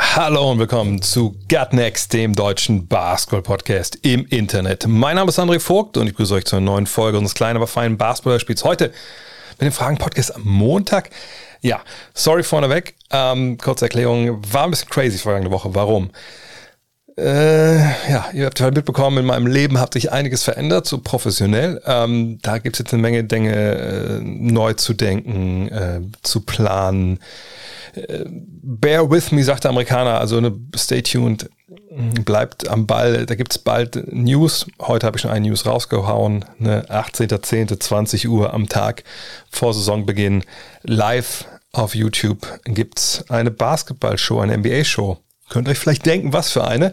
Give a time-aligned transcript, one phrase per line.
[0.00, 4.86] Hallo und willkommen zu Gut Next, dem deutschen Basketball-Podcast im Internet.
[4.86, 7.56] Mein Name ist André Vogt und ich begrüße euch zu einer neuen Folge unseres kleinen,
[7.56, 8.62] aber feinen Basketball-Spiels.
[8.62, 8.92] Heute
[9.58, 11.10] mit dem Fragen-Podcast am Montag.
[11.62, 11.80] Ja,
[12.14, 12.94] sorry vorneweg.
[13.10, 15.74] Ähm, kurze Erklärung, war ein bisschen crazy vergangene Woche.
[15.74, 16.10] Warum?
[17.18, 17.78] Äh,
[18.10, 21.82] ja, ihr habt ja mitbekommen, in meinem Leben hat sich einiges verändert, so professionell.
[21.84, 27.18] Ähm, da gibt es jetzt eine Menge Dinge äh, neu zu denken, äh, zu planen.
[27.94, 31.50] Äh, bear with me, sagt der Amerikaner, also eine stay tuned,
[32.24, 33.26] bleibt am Ball.
[33.26, 34.66] Da gibt es bald News.
[34.80, 36.44] Heute habe ich schon eine News rausgehauen.
[36.58, 36.84] Ne?
[36.88, 39.02] 18.10., Uhr am Tag
[39.50, 40.44] vor Saisonbeginn.
[40.84, 45.18] Live auf YouTube gibt's eine Basketballshow, eine NBA-Show.
[45.48, 46.92] Könnt euch vielleicht denken, was für eine.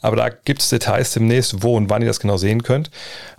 [0.00, 2.90] Aber da gibt es Details demnächst, wo und wann ihr das genau sehen könnt.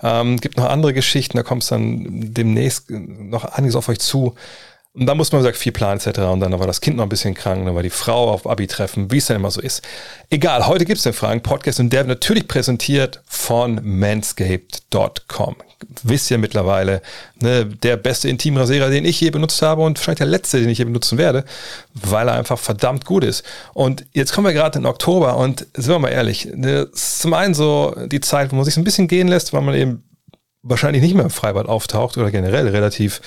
[0.04, 4.36] Ähm, gibt noch andere Geschichten, da kommt es dann demnächst noch einiges auf euch zu.
[4.94, 6.20] Und da muss man, wie gesagt, viel planen etc.
[6.22, 9.12] Und dann war das Kind noch ein bisschen krank, dann war die Frau auf Abi-Treffen,
[9.12, 9.84] wie es dann immer so ist.
[10.32, 15.56] Egal, heute gibt es den Fragen-Podcast und der wird natürlich präsentiert von manscaped.com.
[16.03, 17.02] Wisst ihr mittlerweile,
[17.39, 20.80] ne, der beste Intimrasierer, den ich je benutzt habe und wahrscheinlich der letzte, den ich
[20.80, 21.45] je benutzen werde,
[21.94, 23.44] weil er einfach verdammt gut ist.
[23.73, 27.53] Und jetzt kommen wir gerade in Oktober und sind wir mal ehrlich, ne, zum einen
[27.53, 30.03] so die Zeit, wo man sich ein bisschen gehen lässt, weil man eben
[30.70, 33.22] wahrscheinlich nicht mehr im Freibad auftaucht oder generell relativ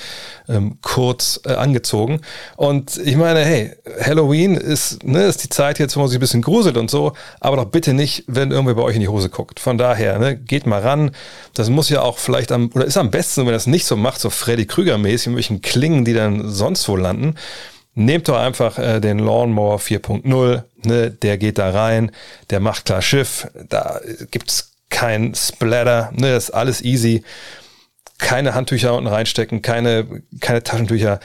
[0.47, 2.21] ähm, kurz äh, angezogen.
[2.55, 6.21] Und ich meine, hey, Halloween ist, ne, ist die Zeit jetzt, wo man sich ein
[6.21, 9.29] bisschen gruselt und so, aber doch bitte nicht, wenn irgendwer bei euch in die Hose
[9.29, 9.59] guckt.
[9.59, 11.11] Von daher, ne, geht mal ran.
[11.53, 14.21] Das muss ja auch vielleicht am, oder ist am besten, wenn das nicht so macht,
[14.21, 17.35] so Freddy Krüger-mäßig, mit welchen Klingen, die dann sonst wo landen.
[17.93, 22.11] Nehmt doch einfach äh, den Lawnmower 4.0, ne, der geht da rein,
[22.49, 23.99] der macht klar Schiff, da
[24.31, 27.23] gibt's kein Splatter, ne, das ist alles easy.
[28.19, 31.19] Keine Handtücher unten reinstecken, keine, keine Taschentücher.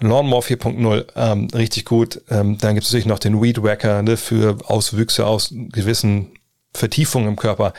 [0.00, 2.20] Lawnmower 4.0, ähm, richtig gut.
[2.28, 6.32] Ähm, dann gibt es natürlich noch den Weed Wacker ne, für Auswüchse aus gewissen
[6.74, 7.72] Vertiefungen im Körper.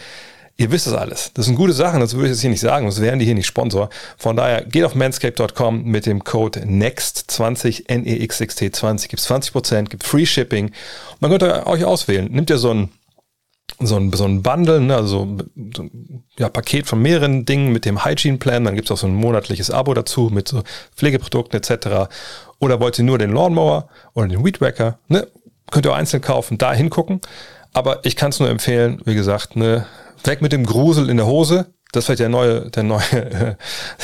[0.56, 1.32] Ihr wisst das alles.
[1.34, 3.34] Das sind gute Sachen, das würde ich jetzt hier nicht sagen, das wären die hier
[3.34, 3.90] nicht Sponsor.
[4.18, 10.68] Von daher geht auf manscape.com mit dem Code NEXT20, N-E-X-X-T20, gibt 20%, gibt Free Shipping.
[10.68, 10.74] Und
[11.22, 12.32] dann könnt ihr euch auswählen.
[12.32, 12.90] Nimmt ihr so ein
[13.80, 15.38] so ein, so ein Bundle, ne, also
[15.76, 18.98] so ein ja, Paket von mehreren Dingen mit dem Hygiene Plan, dann gibt es auch
[18.98, 20.64] so ein monatliches Abo dazu mit so
[20.96, 22.10] Pflegeprodukten etc.
[22.60, 25.28] Oder wollt ihr nur den Lawnmower oder den Weed Wacker, ne,
[25.72, 27.22] könnt ihr auch einzeln kaufen, da hingucken.
[27.74, 29.86] Aber ich kann es nur empfehlen, wie gesagt, ne,
[30.24, 31.74] weg mit dem Grusel in der Hose.
[31.92, 33.02] Das wird der neue, der neue,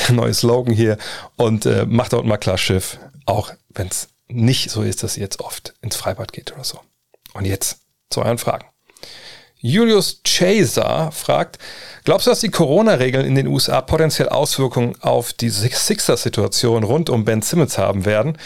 [0.08, 0.98] der neue Slogan hier.
[1.36, 5.22] Und äh, macht dort mal klar Schiff, auch wenn es nicht so ist, dass ihr
[5.22, 6.80] jetzt oft ins Freibad geht oder so.
[7.34, 8.69] Und jetzt zu euren Fragen.
[9.60, 11.58] Julius Chaser fragt,
[12.04, 17.24] glaubst du, dass die Corona-Regeln in den USA potenziell Auswirkungen auf die Sixer-Situation rund um
[17.24, 18.38] Ben Simmons haben werden?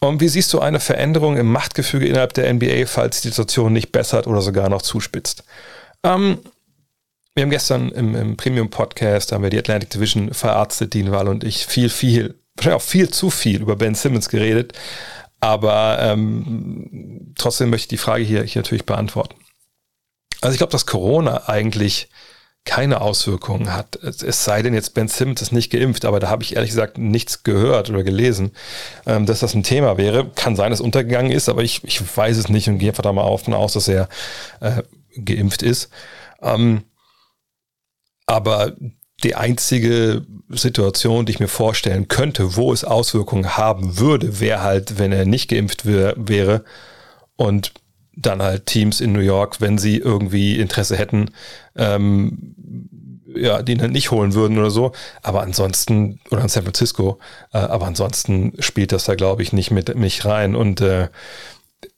[0.00, 3.90] Und wie siehst du eine Veränderung im Machtgefüge innerhalb der NBA, falls die Situation nicht
[3.90, 5.44] bessert oder sogar noch zuspitzt?
[6.04, 6.38] Ähm,
[7.34, 11.42] wir haben gestern im, im Premium-Podcast, haben wir die Atlantic Division verarztet, Dean Wall und
[11.42, 14.72] ich, viel, viel, wahrscheinlich auch viel zu viel über Ben Simmons geredet.
[15.40, 19.34] Aber ähm, trotzdem möchte ich die Frage hier, hier natürlich beantworten.
[20.40, 22.08] Also ich glaube, dass Corona eigentlich
[22.64, 23.96] keine Auswirkungen hat.
[23.96, 26.98] Es sei denn, jetzt Ben Simmons ist nicht geimpft, aber da habe ich ehrlich gesagt
[26.98, 28.52] nichts gehört oder gelesen,
[29.06, 30.30] ähm, dass das ein Thema wäre.
[30.34, 33.12] Kann sein, dass untergegangen ist, aber ich, ich weiß es nicht und gehe einfach da
[33.12, 34.08] mal auf und aus, dass er
[34.60, 34.82] äh,
[35.16, 35.88] geimpft ist.
[36.42, 36.84] Ähm,
[38.26, 38.74] aber
[39.24, 44.98] die einzige Situation, die ich mir vorstellen könnte, wo es Auswirkungen haben würde, wäre halt,
[44.98, 46.64] wenn er nicht geimpft wär, wäre
[47.36, 47.72] und
[48.20, 51.30] dann halt Teams in New York, wenn sie irgendwie Interesse hätten,
[51.76, 52.54] ähm,
[53.34, 54.92] ja, die dann nicht holen würden oder so.
[55.22, 57.18] Aber ansonsten, oder in San Francisco,
[57.52, 60.56] äh, aber ansonsten spielt das da, glaube ich, nicht mit mich rein.
[60.56, 61.08] Und äh,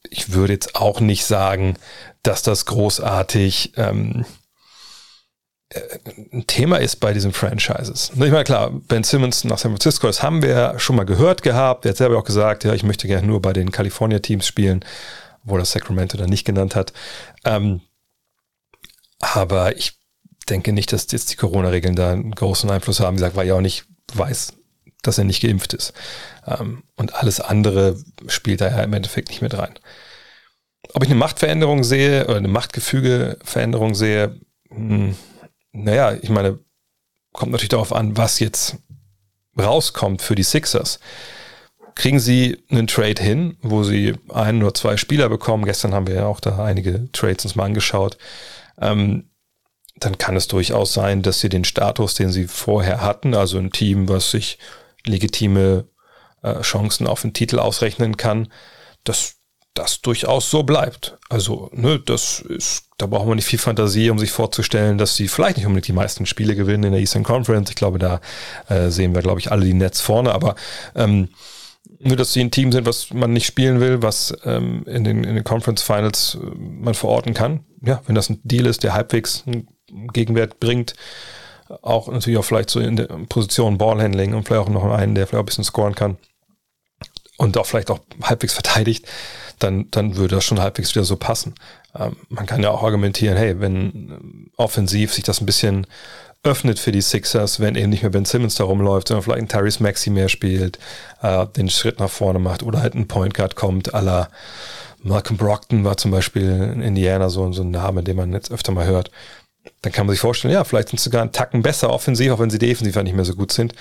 [0.09, 1.77] ich würde jetzt auch nicht sagen,
[2.23, 4.25] dass das großartig ähm,
[5.69, 5.79] äh,
[6.33, 8.11] ein Thema ist bei diesen Franchises.
[8.13, 11.85] Ich meine, klar, Ben Simmons nach San Francisco, das haben wir schon mal gehört gehabt.
[11.85, 14.85] Er hat selber auch gesagt, ja, ich möchte gerne nur bei den California-Teams spielen
[15.43, 16.93] wo das Sacramento dann nicht genannt hat.
[17.43, 17.81] Ähm,
[19.19, 19.93] aber ich
[20.49, 23.15] denke nicht, dass jetzt die Corona-Regeln da einen großen Einfluss haben.
[23.15, 24.53] Wie gesagt, weil ich auch nicht weiß,
[25.01, 25.93] dass er nicht geimpft ist.
[26.45, 27.97] Ähm, und alles andere
[28.27, 29.73] spielt da ja im Endeffekt nicht mit rein.
[30.93, 34.39] Ob ich eine Machtveränderung sehe oder eine Machtgefügeveränderung sehe,
[34.69, 35.15] hm,
[35.71, 36.59] naja, ich meine,
[37.33, 38.77] kommt natürlich darauf an, was jetzt
[39.57, 40.99] rauskommt für die Sixers.
[41.95, 45.65] Kriegen sie einen Trade hin, wo sie ein oder zwei Spieler bekommen?
[45.65, 48.17] Gestern haben wir ja auch da einige Trades uns mal angeschaut.
[48.79, 49.29] Ähm,
[49.97, 53.71] dann kann es durchaus sein, dass sie den Status, den sie vorher hatten, also ein
[53.71, 54.57] Team, was sich
[55.05, 55.85] legitime
[56.41, 58.51] äh, Chancen auf den Titel ausrechnen kann,
[59.03, 59.35] dass
[59.73, 61.17] das durchaus so bleibt.
[61.29, 65.27] Also, ne, das ist, da braucht man nicht viel Fantasie, um sich vorzustellen, dass sie
[65.27, 67.69] vielleicht nicht unbedingt die meisten Spiele gewinnen in der Eastern Conference.
[67.69, 68.19] Ich glaube, da
[68.67, 70.55] äh, sehen wir, glaube ich, alle die Nets vorne, aber
[70.95, 71.29] ähm,
[72.03, 75.23] nur, dass sie ein Team sind, was man nicht spielen will, was ähm, in, den,
[75.23, 77.65] in den Conference Finals äh, man verorten kann.
[77.81, 79.67] Ja, wenn das ein Deal ist, der halbwegs einen
[80.13, 80.93] Gegenwert bringt,
[81.81, 85.25] auch natürlich auch vielleicht so in der Position Ballhandling und vielleicht auch noch einen, der
[85.25, 86.17] vielleicht auch ein bisschen scoren kann
[87.37, 89.07] und auch vielleicht auch halbwegs verteidigt,
[89.59, 91.55] dann, dann würde das schon halbwegs wieder so passen.
[91.95, 95.87] Ähm, man kann ja auch argumentieren, hey, wenn offensiv sich das ein bisschen
[96.43, 99.47] öffnet für die Sixers, wenn eben nicht mehr Ben Simmons da rumläuft, sondern vielleicht ein
[99.47, 100.79] Tyrese Maxi mehr spielt,
[101.21, 104.29] äh, den Schritt nach vorne macht oder halt ein Point Guard kommt, à la
[105.03, 108.71] Malcolm Brockton war zum Beispiel in Indiana so, so ein Name, den man jetzt öfter
[108.71, 109.11] mal hört.
[109.81, 112.39] Dann kann man sich vorstellen, ja, vielleicht sind sie sogar einen Tacken besser offensiv, auch
[112.39, 113.73] wenn sie defensiv ja nicht mehr so gut sind.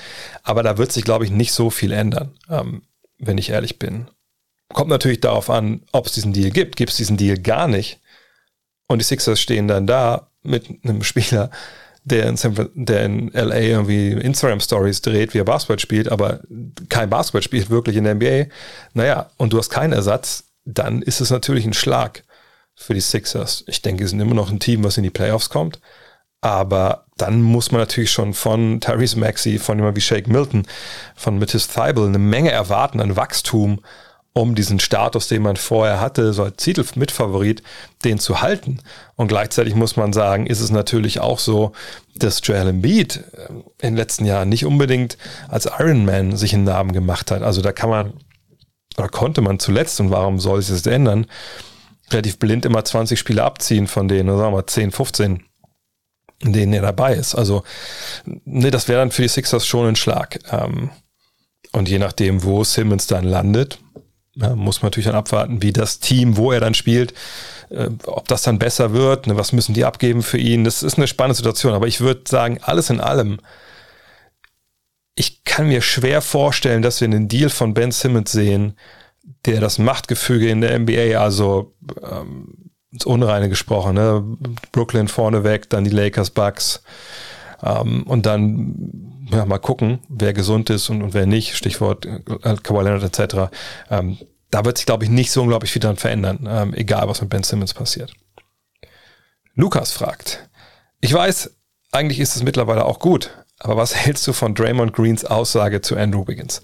[0.42, 2.82] Aber da wird sich, glaube ich, nicht so viel ändern, ähm,
[3.18, 4.08] wenn ich ehrlich bin.
[4.72, 6.76] Kommt natürlich darauf an, ob es diesen Deal gibt.
[6.76, 8.00] Gibt es diesen Deal gar nicht?
[8.88, 11.50] Und die Sixers stehen dann da mit einem Spieler,
[12.04, 16.40] der in, San, der in LA irgendwie Instagram Stories dreht, wie er Basketball spielt, aber
[16.88, 18.46] kein Basketball spielt wirklich in der NBA.
[18.94, 22.22] Naja, und du hast keinen Ersatz, dann ist es natürlich ein Schlag
[22.74, 23.64] für die Sixers.
[23.66, 25.80] Ich denke, sie sind immer noch ein Team, was in die Playoffs kommt.
[26.40, 30.66] Aber dann muss man natürlich schon von Tyrese Maxey, von jemand wie Shake Milton,
[31.14, 33.80] von Mattis Thibel eine Menge erwarten an Wachstum
[34.32, 37.62] um diesen Status, den man vorher hatte, so als Titelmitfavorit,
[38.04, 38.80] den zu halten.
[39.16, 41.72] Und gleichzeitig muss man sagen, ist es natürlich auch so,
[42.14, 45.18] dass Joel Embiid äh, in den letzten Jahren nicht unbedingt
[45.48, 47.42] als Ironman sich einen Namen gemacht hat.
[47.42, 48.12] Also da kann man,
[48.96, 51.26] oder konnte man zuletzt, und warum soll sich das ändern,
[52.12, 55.42] relativ blind immer 20 Spiele abziehen von denen, oder sagen wir 10, 15,
[56.38, 57.34] in denen er dabei ist.
[57.34, 57.64] Also,
[58.44, 60.38] ne, das wäre dann für die Sixers schon ein Schlag.
[60.52, 60.90] Ähm,
[61.72, 63.78] und je nachdem, wo Simmons dann landet,
[64.34, 67.14] ja, muss man natürlich dann abwarten, wie das Team, wo er dann spielt,
[67.70, 70.64] äh, ob das dann besser wird, ne, was müssen die abgeben für ihn.
[70.64, 71.74] Das ist eine spannende Situation.
[71.74, 73.38] Aber ich würde sagen, alles in allem,
[75.14, 78.76] ich kann mir schwer vorstellen, dass wir einen Deal von Ben Simmons sehen,
[79.46, 84.24] der das Machtgefüge in der NBA, also ähm, ins Unreine gesprochen, ne?
[84.72, 86.82] Brooklyn vorneweg, dann die Lakers, Bucks
[87.62, 92.20] ähm, und dann ja, mal gucken, wer gesund ist und, und wer nicht, Stichwort äh,
[92.62, 93.52] Kawhi Leonard etc.
[93.90, 94.18] Ähm,
[94.50, 97.30] da wird sich, glaube ich, nicht so unglaublich viel dran verändern, ähm, egal was mit
[97.30, 98.12] Ben Simmons passiert.
[99.54, 100.48] Lukas fragt,
[101.00, 101.54] ich weiß,
[101.92, 105.96] eigentlich ist es mittlerweile auch gut, aber was hältst du von Draymond Greens Aussage zu
[105.96, 106.62] Andrew Wiggins?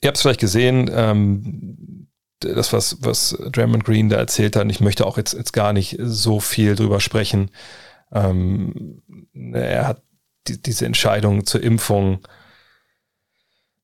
[0.00, 2.08] Ihr habt es vielleicht gesehen, ähm,
[2.40, 5.72] das, was, was Draymond Green da erzählt hat, und ich möchte auch jetzt, jetzt gar
[5.72, 7.50] nicht so viel drüber sprechen.
[8.12, 9.02] Ähm,
[9.52, 10.02] er hat
[10.48, 12.20] die, diese Entscheidung zur Impfung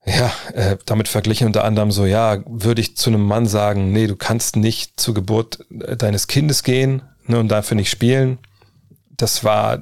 [0.07, 4.07] ja, äh, damit verglichen unter anderem so, ja, würde ich zu einem Mann sagen, nee,
[4.07, 8.39] du kannst nicht zur Geburt äh, deines Kindes gehen ne, und dafür nicht spielen.
[9.11, 9.81] Das war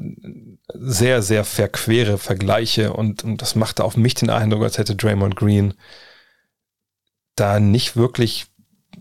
[0.74, 5.34] sehr, sehr verquere Vergleiche und, und das machte auf mich den Eindruck, als hätte Draymond
[5.34, 5.74] Green
[7.34, 8.46] da nicht wirklich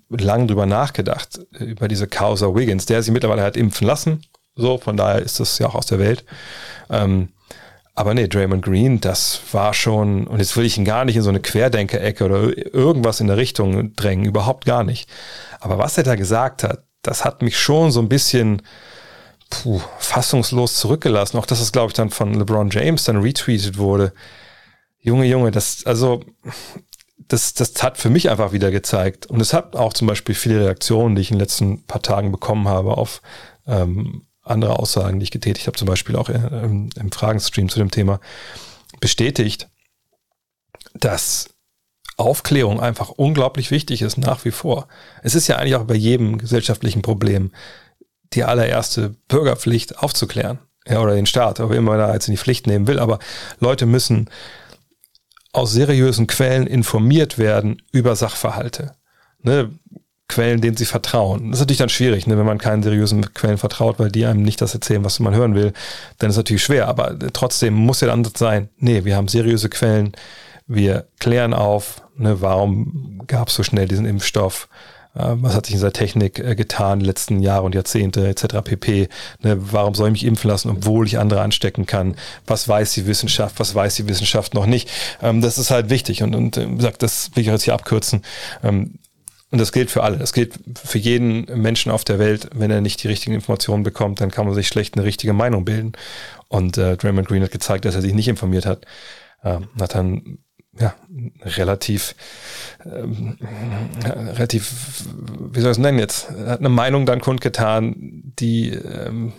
[0.10, 4.24] lang drüber nachgedacht, äh, über diese Causa Wiggins, der sich mittlerweile hat impfen lassen.
[4.55, 6.25] So, von daher ist das ja auch aus der Welt.
[6.89, 7.29] Ähm,
[7.93, 11.24] aber nee, Draymond Green, das war schon, und jetzt will ich ihn gar nicht in
[11.24, 15.10] so eine Querdenker-Ecke oder irgendwas in der Richtung drängen, überhaupt gar nicht.
[15.60, 18.62] Aber was er da gesagt hat, das hat mich schon so ein bisschen
[19.50, 21.38] puh, fassungslos zurückgelassen.
[21.38, 24.13] Auch dass es, glaube ich, dann von LeBron James dann retweetet wurde.
[25.00, 26.21] Junge, Junge, das, also,
[27.17, 29.25] das, das hat für mich einfach wieder gezeigt.
[29.27, 32.31] Und es hat auch zum Beispiel viele Reaktionen, die ich in den letzten paar Tagen
[32.31, 33.21] bekommen habe auf
[33.67, 37.91] ähm, andere Aussagen, die ich getätigt habe, zum Beispiel auch im, im Fragenstream zu dem
[37.91, 38.20] Thema,
[39.00, 39.70] bestätigt,
[40.93, 41.50] dass
[42.17, 44.88] Aufklärung einfach unglaublich wichtig ist, nach wie vor.
[45.24, 47.51] Es ist ja eigentlich auch bei jedem gesellschaftlichen Problem
[48.34, 50.60] die allererste Bürgerpflicht aufzuklären.
[50.88, 53.00] Ja, oder den Staat, ob immer da jetzt in die Pflicht nehmen will.
[53.00, 53.20] Aber
[53.60, 54.29] Leute müssen
[55.53, 58.96] aus seriösen Quellen informiert werden über Sachverhalte.
[59.43, 59.72] Ne?
[60.31, 61.51] Quellen, denen sie vertrauen.
[61.51, 64.41] Das ist natürlich dann schwierig, ne, wenn man keinen seriösen Quellen vertraut, weil die einem
[64.41, 65.73] nicht das erzählen, was man hören will.
[66.19, 70.13] Dann ist natürlich schwer, aber trotzdem muss der Ansatz sein, nee, wir haben seriöse Quellen,
[70.67, 74.69] wir klären auf, ne, warum gab es so schnell diesen Impfstoff,
[75.15, 78.61] äh, was hat sich in seiner Technik äh, getan, letzten Jahre und Jahrzehnte etc.
[78.63, 79.09] pp.
[79.41, 82.15] Ne, warum soll ich mich impfen lassen, obwohl ich andere anstecken kann?
[82.47, 84.89] Was weiß die Wissenschaft, was weiß die Wissenschaft noch nicht?
[85.21, 88.23] Ähm, das ist halt wichtig und, und wie gesagt, das will ich jetzt hier abkürzen.
[88.63, 89.00] Ähm,
[89.51, 90.17] und das gilt für alle.
[90.17, 92.50] Das gilt für jeden Menschen auf der Welt.
[92.53, 95.65] Wenn er nicht die richtigen Informationen bekommt, dann kann man sich schlecht eine richtige Meinung
[95.65, 95.91] bilden.
[96.48, 98.86] Und äh, Draymond Green hat gezeigt, dass er sich nicht informiert hat.
[99.43, 100.39] Ähm, hat dann
[100.79, 100.96] ja,
[101.43, 102.15] relativ,
[102.86, 103.38] ähm,
[104.03, 105.03] relativ,
[105.51, 109.34] wie soll ich es nennen jetzt, hat eine Meinung dann kundgetan, die ähm,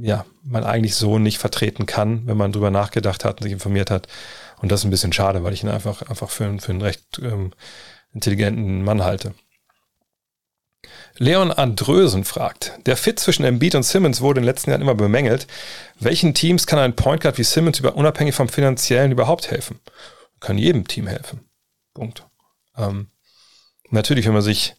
[0.00, 3.90] ja, man eigentlich so nicht vertreten kann, wenn man drüber nachgedacht hat und sich informiert
[3.90, 4.08] hat.
[4.62, 7.20] Und das ist ein bisschen schade, weil ich ihn einfach, einfach für, für einen recht
[7.22, 7.52] ähm,
[8.14, 9.34] intelligenten Mann halte.
[11.18, 14.94] Leon Andrösen fragt, der Fit zwischen Embiid und Simmons wurde in den letzten Jahren immer
[14.94, 15.48] bemängelt.
[15.98, 19.80] Welchen Teams kann ein Point Guard wie Simmons über, unabhängig vom finanziellen überhaupt helfen?
[20.38, 21.40] Kann jedem Team helfen.
[21.92, 22.24] Punkt.
[22.76, 23.08] Ähm,
[23.90, 24.76] natürlich, wenn man sich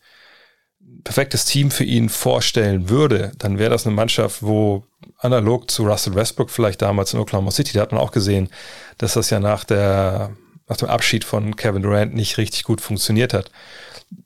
[0.81, 4.85] ein perfektes Team für ihn vorstellen würde, dann wäre das eine Mannschaft, wo
[5.17, 8.49] analog zu Russell Westbrook vielleicht damals in Oklahoma City, da hat man auch gesehen,
[8.97, 10.35] dass das ja nach der
[10.67, 13.49] nach dem Abschied von Kevin Durant nicht richtig gut funktioniert hat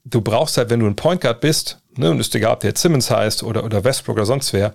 [0.05, 2.71] du brauchst halt, wenn du ein Point Guard bist, ne, und ist egal, ob der
[2.71, 4.73] jetzt Simmons heißt oder, oder Westbrook oder sonst wer,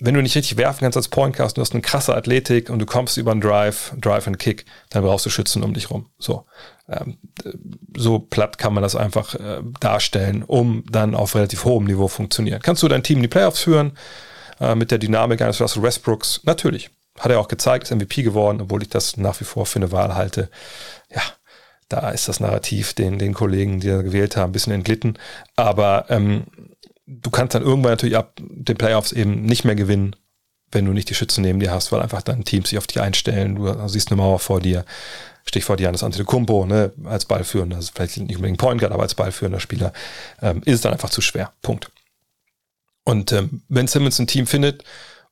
[0.00, 2.78] wenn du nicht richtig werfen kannst als Point Guard, du hast eine krasse Athletik und
[2.78, 6.06] du kommst über einen Drive, Drive and Kick, dann brauchst du Schützen um dich rum.
[6.18, 6.46] So,
[6.88, 7.18] ähm,
[7.96, 12.62] so platt kann man das einfach äh, darstellen, um dann auf relativ hohem Niveau funktionieren.
[12.62, 13.92] Kannst du dein Team in die Playoffs führen
[14.58, 16.40] äh, mit der Dynamik eines Russell Westbrooks?
[16.44, 16.90] Natürlich.
[17.18, 19.92] Hat er auch gezeigt, ist MVP geworden, obwohl ich das nach wie vor für eine
[19.92, 20.48] Wahl halte.
[21.14, 21.22] Ja,
[21.90, 25.18] da ist das Narrativ den, den Kollegen, die da gewählt haben, ein bisschen entglitten.
[25.56, 26.44] Aber ähm,
[27.06, 30.16] du kannst dann irgendwann natürlich ab den Playoffs eben nicht mehr gewinnen,
[30.72, 33.00] wenn du nicht die Schützen neben dir hast, weil einfach dann Teams sich auf dich
[33.00, 33.56] einstellen.
[33.56, 34.84] Du siehst eine Mauer vor dir.
[35.44, 39.58] Stichwort Janis Antetokounmpo, ne, als Ballführender, also vielleicht nicht unbedingt Point Guard, aber als Ballführender
[39.58, 39.92] Spieler,
[40.42, 41.52] ähm, ist es dann einfach zu schwer.
[41.60, 41.90] Punkt.
[43.02, 44.84] Und ähm, wenn Simmons ein Team findet,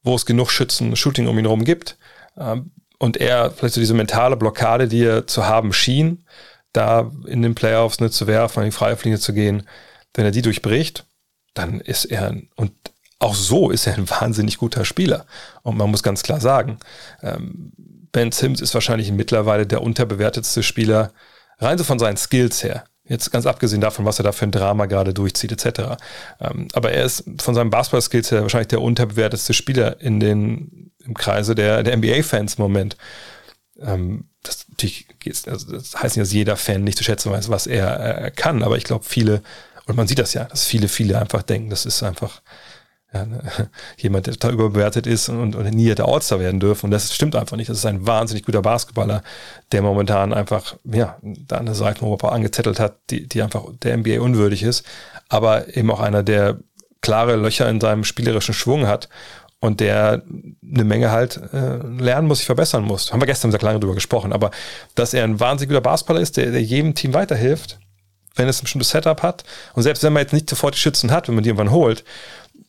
[0.02, 1.98] wo es genug Schützen, Shooting um ihn herum gibt,
[2.36, 6.24] ähm, und er vielleicht so diese mentale Blockade, die er zu haben schien,
[6.72, 9.66] da in den Playoffs ne, zu werfen, an die freie Fliege zu gehen,
[10.14, 11.06] wenn er die durchbricht,
[11.54, 12.72] dann ist er, und
[13.18, 15.26] auch so ist er ein wahnsinnig guter Spieler.
[15.62, 16.78] Und man muss ganz klar sagen,
[17.22, 17.72] ähm,
[18.12, 21.12] Ben Sims ist wahrscheinlich mittlerweile der unterbewertetste Spieler,
[21.58, 22.84] rein so von seinen Skills her.
[23.08, 25.96] Jetzt ganz abgesehen davon, was er da für ein Drama gerade durchzieht, etc.
[26.40, 31.14] Ähm, aber er ist von seinem Basketball-Skills her wahrscheinlich der unterbewertetste Spieler in den, im
[31.14, 32.96] Kreise der, der NBA-Fans im Moment.
[33.80, 35.06] Ähm, das natürlich
[35.46, 38.62] also das heißt nicht, dass jeder Fan nicht zu schätzen weiß, was er äh, kann,
[38.62, 39.42] aber ich glaube, viele,
[39.86, 42.42] und man sieht das ja, dass viele, viele einfach denken, das ist einfach
[43.12, 43.42] ja, ne,
[43.96, 46.86] jemand, der da überbewertet ist und, und nie hätte All-Star werden dürfen.
[46.86, 47.70] Und das stimmt einfach nicht.
[47.70, 49.22] Das ist ein wahnsinnig guter Basketballer,
[49.72, 54.62] der momentan einfach, ja, da eine Seiteneuropa angezettelt hat, die, die einfach der NBA unwürdig
[54.62, 54.84] ist,
[55.28, 56.58] aber eben auch einer, der
[57.00, 59.08] klare Löcher in seinem spielerischen Schwung hat
[59.60, 60.22] und der
[60.62, 63.12] eine Menge halt äh, lernen muss, sich verbessern muss.
[63.12, 64.50] Haben wir gestern sehr lange drüber gesprochen, aber
[64.94, 67.78] dass er ein wahnsinnig guter Basketballer ist, der, der jedem Team weiterhilft,
[68.36, 71.10] wenn es ein bestimmtes Setup hat und selbst wenn man jetzt nicht sofort die Schützen
[71.10, 72.04] hat, wenn man die irgendwann holt,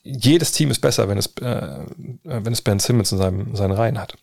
[0.03, 1.85] jedes Team ist besser, wenn es, äh,
[2.23, 4.15] wenn es Ben Simmons in, seinem, in seinen Reihen hat.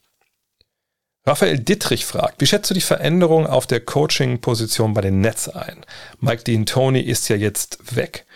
[1.25, 5.85] Raphael Dittrich fragt, wie schätzt du die Veränderung auf der Coaching-Position bei den Nets ein?
[6.21, 8.27] Mike Dean Tony ist ja jetzt weg.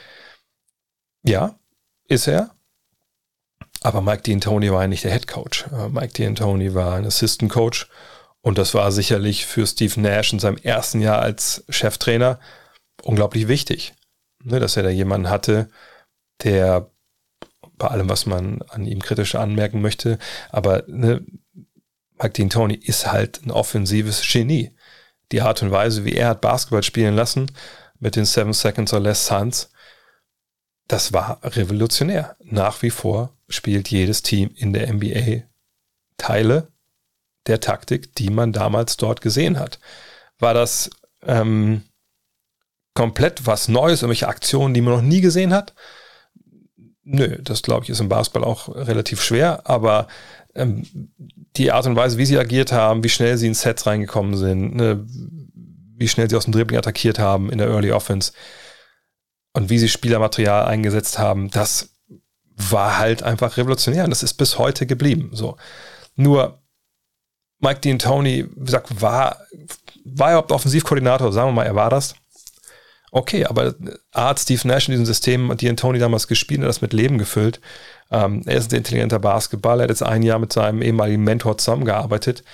[1.22, 1.58] Ja,
[2.08, 2.50] ist er.
[3.82, 5.66] Aber Mike D'Antoni war ja nicht der Head Coach.
[5.72, 7.88] Äh, Mike D'Antoni war ein Assistant Coach
[8.42, 12.38] und das war sicherlich für Steve Nash in seinem ersten Jahr als Cheftrainer
[13.02, 13.94] unglaublich wichtig,
[14.42, 15.70] ne, dass er da jemanden hatte,
[16.42, 16.90] der
[17.80, 20.18] bei allem, was man an ihm kritisch anmerken möchte,
[20.50, 21.24] aber ne,
[22.20, 24.76] Mike D'Antoni ist halt ein offensives Genie.
[25.32, 27.50] Die Art und Weise, wie er hat Basketball spielen lassen
[27.98, 29.70] mit den Seven Seconds or Less Suns,
[30.88, 32.36] das war revolutionär.
[32.44, 35.44] Nach wie vor spielt jedes Team in der NBA
[36.18, 36.68] Teile
[37.46, 39.78] der Taktik, die man damals dort gesehen hat.
[40.38, 40.90] War das
[41.22, 41.84] ähm,
[42.94, 45.74] komplett was Neues, irgendwelche Aktionen, die man noch nie gesehen hat?
[47.12, 50.06] Nö, das glaube ich ist im Basketball auch relativ schwer, aber
[50.54, 50.86] ähm,
[51.56, 54.76] die Art und Weise, wie sie agiert haben, wie schnell sie in Sets reingekommen sind,
[54.76, 55.04] ne,
[55.96, 58.32] wie schnell sie aus dem Dribbling attackiert haben in der Early Offense,
[59.52, 61.90] und wie sie Spielermaterial eingesetzt haben, das
[62.54, 65.30] war halt einfach revolutionär und das ist bis heute geblieben.
[65.32, 65.56] So.
[66.14, 66.62] Nur
[67.58, 69.38] Mike Dean Tony, wie gesagt, war,
[70.04, 72.14] war er überhaupt Offensivkoordinator, sagen wir mal, er war das.
[73.12, 73.74] Okay, aber
[74.12, 77.18] A hat Steve Nash in diesem System Dean Tony damals gespielt und das mit Leben
[77.18, 77.60] gefüllt.
[78.10, 81.58] Ähm, er ist ein intelligenter Basketballer, er hat jetzt ein Jahr mit seinem ehemaligen Mentor
[81.58, 82.44] zusammengearbeitet.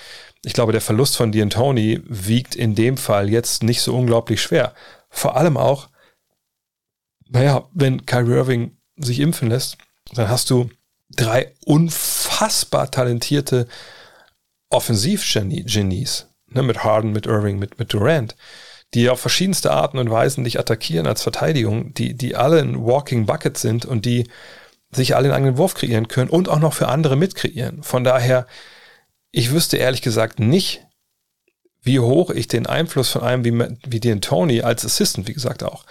[0.43, 4.41] Ich glaube, der Verlust von Dean Tony wiegt in dem Fall jetzt nicht so unglaublich
[4.41, 4.73] schwer.
[5.09, 5.89] Vor allem auch,
[7.29, 9.77] naja, wenn Kyrie Irving sich impfen lässt,
[10.13, 10.69] dann hast du
[11.09, 13.67] drei unfassbar talentierte
[14.69, 18.35] Offensivgenies, ne, mit Harden, mit Irving, mit, mit Durant,
[18.93, 23.25] die auf verschiedenste Arten und Weisen dich attackieren als Verteidigung, die, die alle ein Walking
[23.25, 24.29] Bucket sind und die
[24.91, 27.83] sich alle einen eigenen Wurf kreieren können und auch noch für andere mitkreieren.
[27.83, 28.47] Von daher,
[29.31, 30.81] ich wüsste ehrlich gesagt nicht,
[31.81, 35.63] wie hoch ich den Einfluss von einem wie, wie den Tony als Assistant, wie gesagt,
[35.63, 35.85] auch.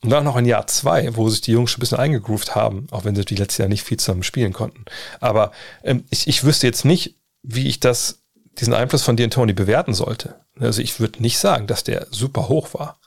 [0.00, 2.86] Und dann noch ein Jahr zwei, wo sich die Jungs schon ein bisschen eingegroovt haben,
[2.92, 4.84] auch wenn sie die letztes Jahr nicht viel zusammen spielen konnten.
[5.18, 5.50] Aber
[5.82, 8.17] ähm, ich, ich wüsste jetzt nicht, wie ich das,
[8.58, 10.40] diesen Einfluss von D'Antoni bewerten sollte.
[10.58, 13.00] Also ich würde nicht sagen, dass der super hoch war.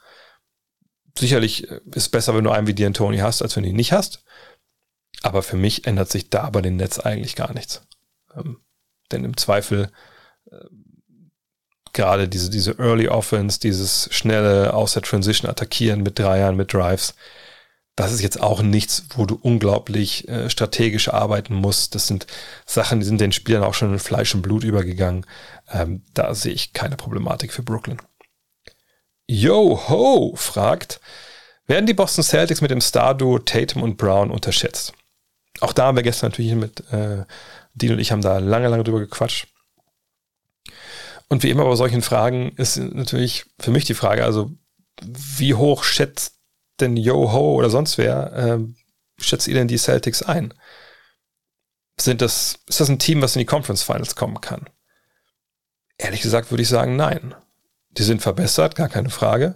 [1.18, 3.76] Sicherlich äh, ist es besser, wenn du einen wie D'Antoni hast, als wenn du ihn
[3.76, 4.24] nicht hast.
[5.22, 7.86] Aber für mich ändert sich da bei den Netz eigentlich gar nichts.
[8.34, 8.60] Ähm,
[9.10, 9.90] denn im Zweifel
[10.50, 10.56] äh,
[11.92, 17.14] gerade diese, diese Early Offense, dieses schnelle aus der Transition attackieren mit Dreiern, mit Drives,
[17.94, 21.94] das ist jetzt auch nichts, wo du unglaublich äh, strategisch arbeiten musst.
[21.94, 22.26] Das sind
[22.64, 25.26] Sachen, die sind den Spielern auch schon in Fleisch und Blut übergegangen.
[25.70, 28.00] Ähm, da sehe ich keine Problematik für Brooklyn.
[29.26, 31.00] Yo ho fragt,
[31.66, 34.94] werden die Boston Celtics mit dem Star-Duo Tatum und Brown unterschätzt?
[35.60, 37.24] Auch da haben wir gestern natürlich mit äh,
[37.74, 39.48] Dean und ich haben da lange, lange drüber gequatscht.
[41.28, 44.50] Und wie immer bei solchen Fragen ist natürlich für mich die Frage, also
[45.02, 46.41] wie hoch schätzt
[46.82, 48.58] denn Yo-Ho oder sonst wer, äh,
[49.18, 50.52] schätzt ihr denn die Celtics ein?
[52.00, 54.68] Sind das, ist das ein Team, was in die Conference Finals kommen kann?
[55.98, 57.34] Ehrlich gesagt würde ich sagen, nein.
[57.90, 59.54] Die sind verbessert, gar keine Frage.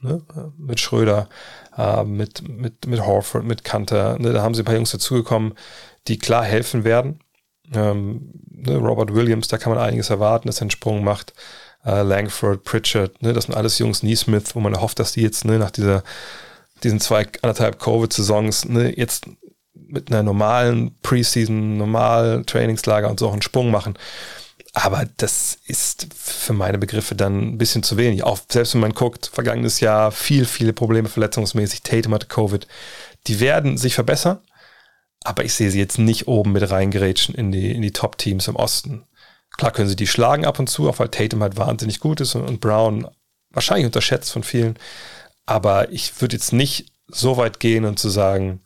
[0.00, 0.22] Ne?
[0.58, 1.28] Mit Schröder,
[1.76, 4.18] äh, mit, mit, mit Horford, mit Kanter.
[4.18, 4.32] Ne?
[4.32, 5.54] Da haben sie ein paar Jungs dazugekommen,
[6.08, 7.20] die klar helfen werden.
[7.72, 11.32] Ähm, ne, Robert Williams, da kann man einiges erwarten, dass er einen Sprung macht.
[11.84, 15.44] Äh, Langford, Pritchard, ne, das sind alles Jungs, Neesmith, wo man hofft, dass die jetzt
[15.44, 16.02] ne, nach dieser,
[16.82, 19.26] diesen zwei, anderthalb Covid-Saisons ne, jetzt
[19.74, 23.98] mit einer normalen Preseason, normalen Trainingslager und so auch einen Sprung machen.
[24.72, 28.24] Aber das ist für meine Begriffe dann ein bisschen zu wenig.
[28.24, 31.82] Auch selbst wenn man guckt, vergangenes Jahr viel, viele Probleme verletzungsmäßig.
[31.82, 32.66] Tatum hatte Covid.
[33.26, 34.38] Die werden sich verbessern.
[35.24, 38.56] Aber ich sehe sie jetzt nicht oben mit reingerätschen in die, in die Top-Teams im
[38.56, 39.04] Osten.
[39.56, 42.34] Klar können sie die schlagen ab und zu, auch weil Tatum halt wahnsinnig gut ist
[42.34, 43.08] und, und Brown
[43.50, 44.78] wahrscheinlich unterschätzt von vielen.
[45.46, 48.60] Aber ich würde jetzt nicht so weit gehen und zu sagen,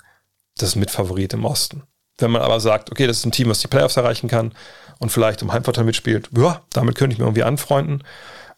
[0.56, 1.82] das ist Mitfavorit im Osten.
[2.18, 4.52] Wenn man aber sagt, okay, das ist ein Team, was die Playoffs erreichen kann
[4.98, 8.02] und vielleicht um Heimvorteil mitspielt, ja, damit könnte ich mir irgendwie anfreunden.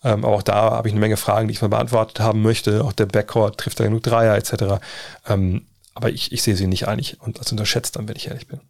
[0.04, 2.84] Ähm, aber auch da habe ich eine Menge Fragen, die ich mal beantwortet haben möchte.
[2.84, 4.82] Auch der Backcourt trifft da genug Dreier etc.
[5.28, 8.48] Ähm, aber ich, ich sehe sie nicht eigentlich und als unterschätzt dann, wenn ich ehrlich
[8.48, 8.60] bin.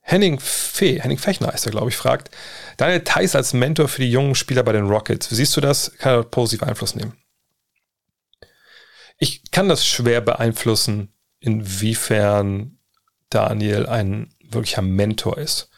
[0.00, 2.30] Henning Fee, Henning Fechner ist er, glaube ich, fragt,
[2.78, 5.30] Daniel Theiss als Mentor für die jungen Spieler bei den Rockets.
[5.30, 5.92] Wie siehst du das?
[5.98, 7.12] Kann er positiv Einfluss nehmen?
[9.18, 12.78] Ich kann das schwer beeinflussen, inwiefern
[13.30, 15.70] Daniel ein wirklicher Mentor ist.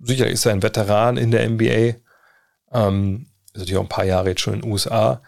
[0.00, 1.98] Sicher ist er ein Veteran in der NBA,
[2.72, 5.22] ähm, ist natürlich auch ein paar Jahre jetzt schon in den USA,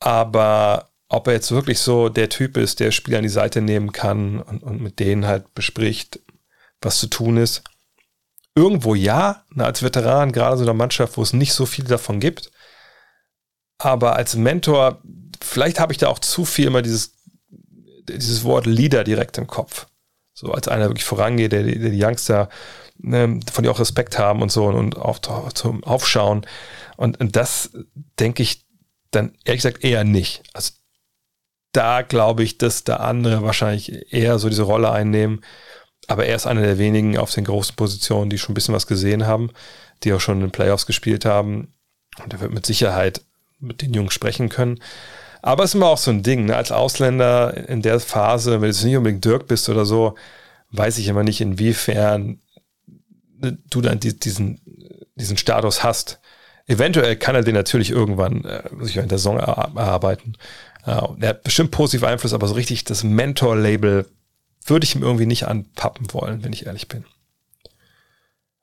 [0.00, 3.92] aber ob er jetzt wirklich so der Typ ist, der Spieler an die Seite nehmen
[3.92, 6.20] kann und, und mit denen halt bespricht,
[6.80, 7.64] was zu tun ist.
[8.54, 12.20] Irgendwo ja, na, als Veteran, gerade so einer Mannschaft, wo es nicht so viel davon
[12.20, 12.50] gibt.
[13.78, 15.00] Aber als Mentor,
[15.42, 17.14] vielleicht habe ich da auch zu viel immer dieses,
[18.08, 19.86] dieses Wort Leader direkt im Kopf.
[20.34, 22.48] So als einer wirklich vorangeht, der, der die Youngster,
[22.98, 25.18] ne, von die auch Respekt haben und so und auch
[25.52, 26.46] zum Aufschauen.
[26.96, 27.70] Und, und das
[28.18, 28.64] denke ich
[29.10, 30.42] dann ehrlich gesagt eher nicht.
[30.52, 30.72] Also
[31.72, 35.42] da glaube ich, dass da andere wahrscheinlich eher so diese Rolle einnehmen.
[36.06, 38.86] Aber er ist einer der wenigen auf den großen Positionen, die schon ein bisschen was
[38.86, 39.50] gesehen haben,
[40.02, 41.74] die auch schon in den Playoffs gespielt haben.
[42.22, 43.22] Und er wird mit Sicherheit
[43.60, 44.80] mit den Jungs sprechen können.
[45.42, 46.56] Aber es ist immer auch so ein Ding, ne?
[46.56, 50.14] als Ausländer in der Phase, wenn du nicht unbedingt Dirk bist oder so,
[50.70, 52.40] weiß ich immer nicht, inwiefern
[53.70, 54.60] du dann diesen,
[55.14, 56.18] diesen Status hast.
[56.66, 60.36] Eventuell kann er den natürlich irgendwann äh, sich in der Saison erarbeiten.
[60.86, 64.06] Ja, der hat bestimmt positiv Einfluss, aber so richtig das Mentor-Label
[64.66, 67.04] würde ich ihm irgendwie nicht anpappen wollen, wenn ich ehrlich bin.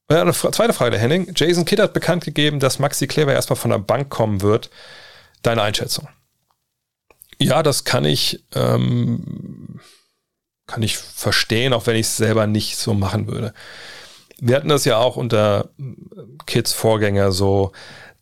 [0.08, 1.32] Und eine zweite Frage der Henning.
[1.36, 4.70] Jason Kidd hat bekannt gegeben, dass Maxi Kleber erstmal von der Bank kommen wird.
[5.42, 6.08] Deine Einschätzung?
[7.40, 9.80] Ja, das kann ich, ähm,
[10.68, 13.54] kann ich verstehen, auch wenn ich es selber nicht so machen würde.
[14.40, 15.70] Wir hatten das ja auch unter
[16.46, 17.72] Kids Vorgänger so,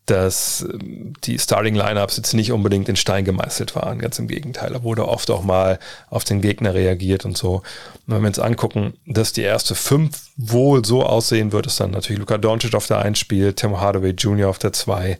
[0.06, 3.98] dass ähm, die Starting-Lineups jetzt nicht unbedingt in Stein gemeißelt waren.
[3.98, 4.72] Ganz im Gegenteil.
[4.72, 5.78] Da wurde oft auch mal
[6.10, 7.56] auf den Gegner reagiert und so.
[8.06, 11.92] Und wenn wir uns angucken, dass die erste fünf wohl so aussehen wird, ist dann
[11.92, 14.50] natürlich Luka Doncic auf der 1 spielt, Tim Hardaway Jr.
[14.50, 15.18] auf der 2,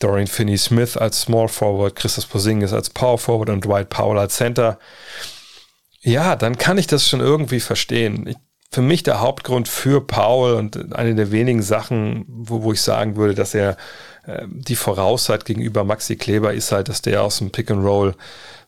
[0.00, 4.78] Dorian Finney-Smith als Small Forward, Christus Porzingis als Power Forward und Dwight Powell als Center.
[6.00, 8.26] Ja, dann kann ich das schon irgendwie verstehen.
[8.26, 8.36] Ich,
[8.72, 13.16] für mich der Hauptgrund für Powell und eine der wenigen Sachen, wo, wo ich sagen
[13.16, 13.76] würde, dass er
[14.26, 18.14] äh, die voraus gegenüber Maxi Kleber, ist halt, dass der aus dem Pick and Roll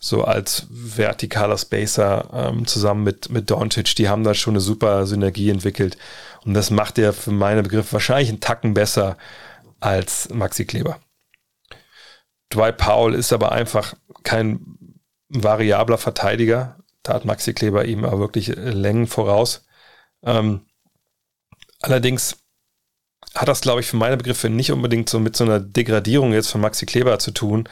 [0.01, 5.07] so als vertikaler Spacer ähm, zusammen mit, mit Doncic, die haben da schon eine super
[5.07, 5.97] Synergie entwickelt.
[6.45, 9.17] Und das macht er für meine Begriffe wahrscheinlich einen Tacken besser
[9.79, 10.99] als Maxi Kleber.
[12.55, 14.61] Dwight Powell ist aber einfach kein
[15.29, 16.79] variabler Verteidiger.
[17.03, 19.67] Da hat Maxi Kleber ihm aber wirklich Längen voraus.
[20.23, 20.67] Ähm,
[21.81, 22.37] allerdings
[23.35, 26.51] hat das, glaube ich, für meine Begriffe nicht unbedingt so mit so einer Degradierung jetzt
[26.51, 27.69] von Maxi Kleber zu tun,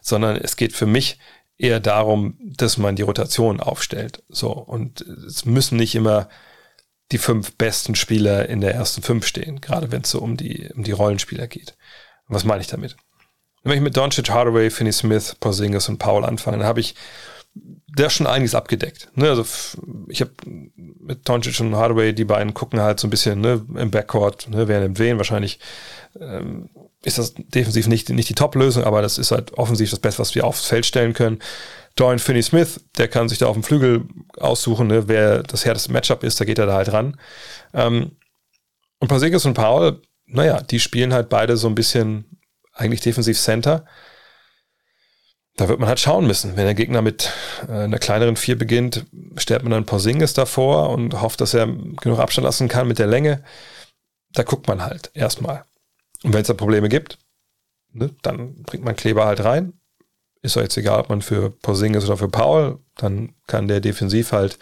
[0.00, 1.18] sondern es geht für mich
[1.58, 4.22] eher darum, dass man die Rotation aufstellt.
[4.28, 4.50] So.
[4.50, 6.28] Und es müssen nicht immer
[7.12, 10.70] die fünf besten Spieler in der ersten fünf stehen, gerade wenn es so um die,
[10.74, 11.76] um die Rollenspieler geht.
[12.26, 12.96] was meine ich damit?
[13.62, 16.94] Wenn ich mit Doncic, Hardaway, Finney Smith, Porzingis und Paul anfange, dann habe ich
[17.94, 19.08] da schon einiges abgedeckt.
[19.14, 19.28] Ne?
[19.28, 19.44] Also
[20.08, 20.32] ich habe
[20.74, 24.68] mit Doncic und Hardaway, die beiden gucken halt so ein bisschen ne, im Backcourt, ne,
[24.68, 25.18] wer nimmt wen.
[25.18, 25.60] Wahrscheinlich
[26.18, 26.70] ähm,
[27.04, 30.34] ist das defensiv nicht, nicht die Top-Lösung, aber das ist halt offensiv das Beste, was
[30.34, 31.40] wir aufs Feld stellen können.
[31.96, 34.04] Dorian Finney-Smith, der kann sich da auf dem Flügel
[34.38, 37.18] aussuchen, ne, wer das härteste Matchup ist, da geht er da halt ran.
[37.74, 38.12] Ähm,
[38.98, 42.24] und Porzingis und Paul, naja, die spielen halt beide so ein bisschen
[42.72, 43.84] eigentlich defensiv Center.
[45.56, 46.56] Da wird man halt schauen müssen.
[46.56, 47.30] Wenn der Gegner mit
[47.68, 49.04] äh, einer kleineren Vier beginnt,
[49.36, 53.06] stellt man dann Porzingis davor und hofft, dass er genug Abstand lassen kann mit der
[53.06, 53.44] Länge.
[54.32, 55.64] Da guckt man halt erstmal.
[56.22, 57.18] Und wenn es da Probleme gibt,
[57.92, 59.74] ne, dann bringt man Kleber halt rein.
[60.40, 64.32] Ist doch jetzt egal, ob man für Porzingis oder für Paul, dann kann der defensiv
[64.32, 64.58] halt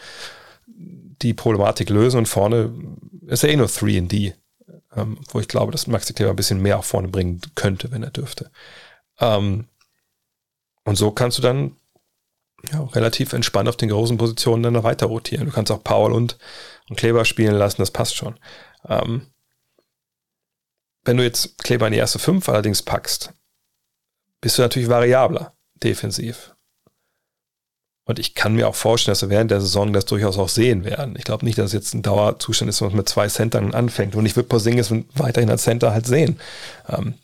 [0.67, 2.73] die Problematik lösen und vorne
[3.27, 4.35] ist er eh nur 3D
[4.95, 8.03] ähm, wo ich glaube, dass Maxi Kleber ein bisschen mehr auch vorne bringen könnte, wenn
[8.03, 8.51] er dürfte.
[9.19, 9.69] Ähm,
[10.85, 11.77] und so kannst du dann
[12.71, 15.47] ja, relativ entspannt auf den großen Positionen dann noch weiter rotieren.
[15.47, 16.39] Du kannst auch Paul und,
[16.89, 18.39] und Kleber spielen lassen, das passt schon.
[18.89, 19.27] Ähm,
[21.05, 23.33] wenn du jetzt Kleber in die erste fünf allerdings packst,
[24.41, 26.55] bist du natürlich variabler defensiv.
[28.11, 30.85] Und ich kann mir auch vorstellen, dass wir während der Saison das durchaus auch sehen
[30.85, 31.15] werden.
[31.17, 34.17] Ich glaube nicht, dass es jetzt ein Dauerzustand ist, was mit zwei Centern anfängt.
[34.17, 36.41] Und ich würde Porzingis weiterhin als Center halt sehen.
[36.89, 37.15] Ähm,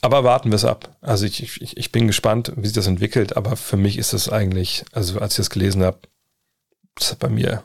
[0.00, 0.96] aber warten wir es ab.
[1.02, 3.36] Also ich, ich, ich bin gespannt, wie sich das entwickelt.
[3.36, 5.98] Aber für mich ist es eigentlich, also als ich das gelesen habe,
[6.94, 7.62] das hat bei mir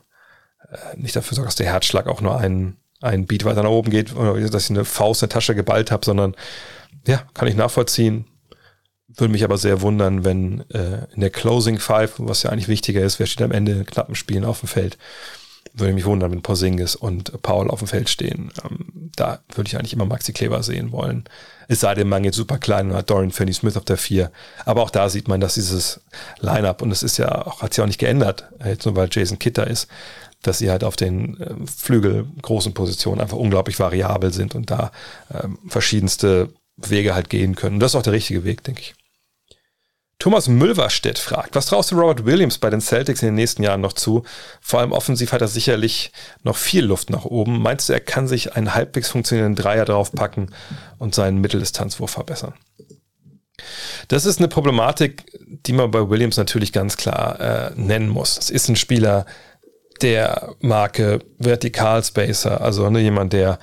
[0.70, 3.90] äh, nicht dafür sorgt, dass der Herzschlag auch nur einen, einen Beat weiter nach oben
[3.90, 6.36] geht oder dass ich eine Faust in der Tasche geballt habe, sondern
[7.08, 8.26] ja, kann ich nachvollziehen
[9.18, 13.02] würde mich aber sehr wundern, wenn äh, in der Closing Five, was ja eigentlich wichtiger
[13.04, 14.98] ist, wer steht am Ende in knappen Spielen auf dem Feld,
[15.74, 18.52] würde mich wundern, wenn Porzingis und Paul auf dem Feld stehen.
[18.64, 21.26] Ähm, da würde ich eigentlich immer Maxi Kleber sehen wollen.
[21.68, 24.32] Es sei denn, man geht super klein und hat Dorian Finney-Smith auf der vier.
[24.66, 26.02] Aber auch da sieht man, dass dieses
[26.40, 29.40] Lineup, und das ist ja auch, hat sich auch nicht geändert, jetzt nur weil Jason
[29.40, 29.88] Kitter ist,
[30.42, 34.92] dass sie halt auf den äh, Flügel großen Positionen einfach unglaublich variabel sind und da
[35.34, 37.76] ähm, verschiedenste Wege halt gehen können.
[37.76, 38.96] Und das ist auch der richtige Weg, denke ich.
[40.20, 43.82] Thomas Mülverstedt fragt, was traust du Robert Williams bei den Celtics in den nächsten Jahren
[43.82, 44.24] noch zu?
[44.62, 46.12] Vor allem offensiv hat er sicherlich
[46.44, 47.62] noch viel Luft nach oben.
[47.62, 50.54] Meinst du, er kann sich einen halbwegs funktionierenden Dreier draufpacken
[50.98, 52.54] und seinen Mitteldistanzwurf verbessern?
[54.08, 58.38] Das ist eine Problematik, die man bei Williams natürlich ganz klar äh, nennen muss.
[58.38, 59.26] Es ist ein Spieler
[60.02, 63.60] der Marke Vertical Spacer, also ne, jemand, der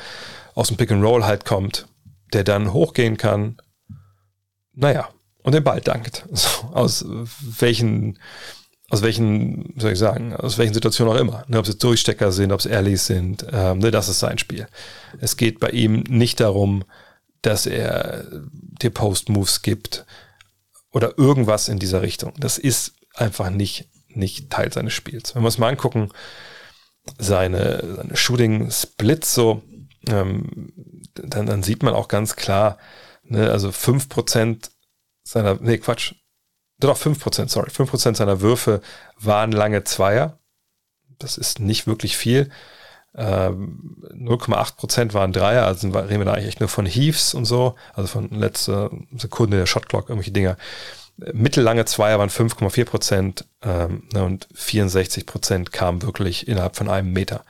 [0.55, 1.87] aus dem Pick and Roll halt kommt,
[2.33, 3.59] der dann hochgehen kann.
[4.75, 5.09] Naja,
[5.43, 6.25] und den Ball dankt.
[6.33, 7.05] So, aus
[7.59, 8.19] welchen,
[8.89, 11.45] aus welchen, soll ich sagen, aus welchen Situationen auch immer.
[11.49, 14.67] Ne, ob es Durchstecker sind, ob es Earlys sind, ähm, ne, das ist sein Spiel.
[15.21, 16.85] Es geht bei ihm nicht darum,
[17.43, 20.07] dass er dir Post-Moves gibt
[20.93, 22.35] oder irgendwas in dieser Richtung.
[22.39, 25.35] Das ist einfach nicht, nicht Teil seines Spiels.
[25.35, 26.11] Wenn wir uns mal angucken,
[27.19, 29.63] seine, seine Shooting-Splits so,
[30.09, 30.73] ähm,
[31.15, 32.79] dann, dann sieht man auch ganz klar,
[33.25, 34.71] ne, also 5%
[35.23, 36.15] seiner, nee, Quatsch,
[36.79, 38.81] doch 5%, sorry, 5% seiner Würfe
[39.19, 40.39] waren lange Zweier.
[41.19, 42.51] Das ist nicht wirklich viel.
[43.15, 48.09] Ähm, 0,8% waren Dreier, also reden wir da eigentlich nur von Heaves und so, also
[48.09, 50.57] von letzter Sekunde der Shotclock, irgendwelche Dinger.
[51.33, 57.13] Mittellange Zweier waren 5,4 Prozent ähm, ne, und 64 Prozent kamen wirklich innerhalb von einem
[57.13, 57.45] Meter.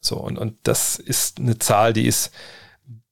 [0.00, 2.30] So, und, und das ist eine Zahl, die ist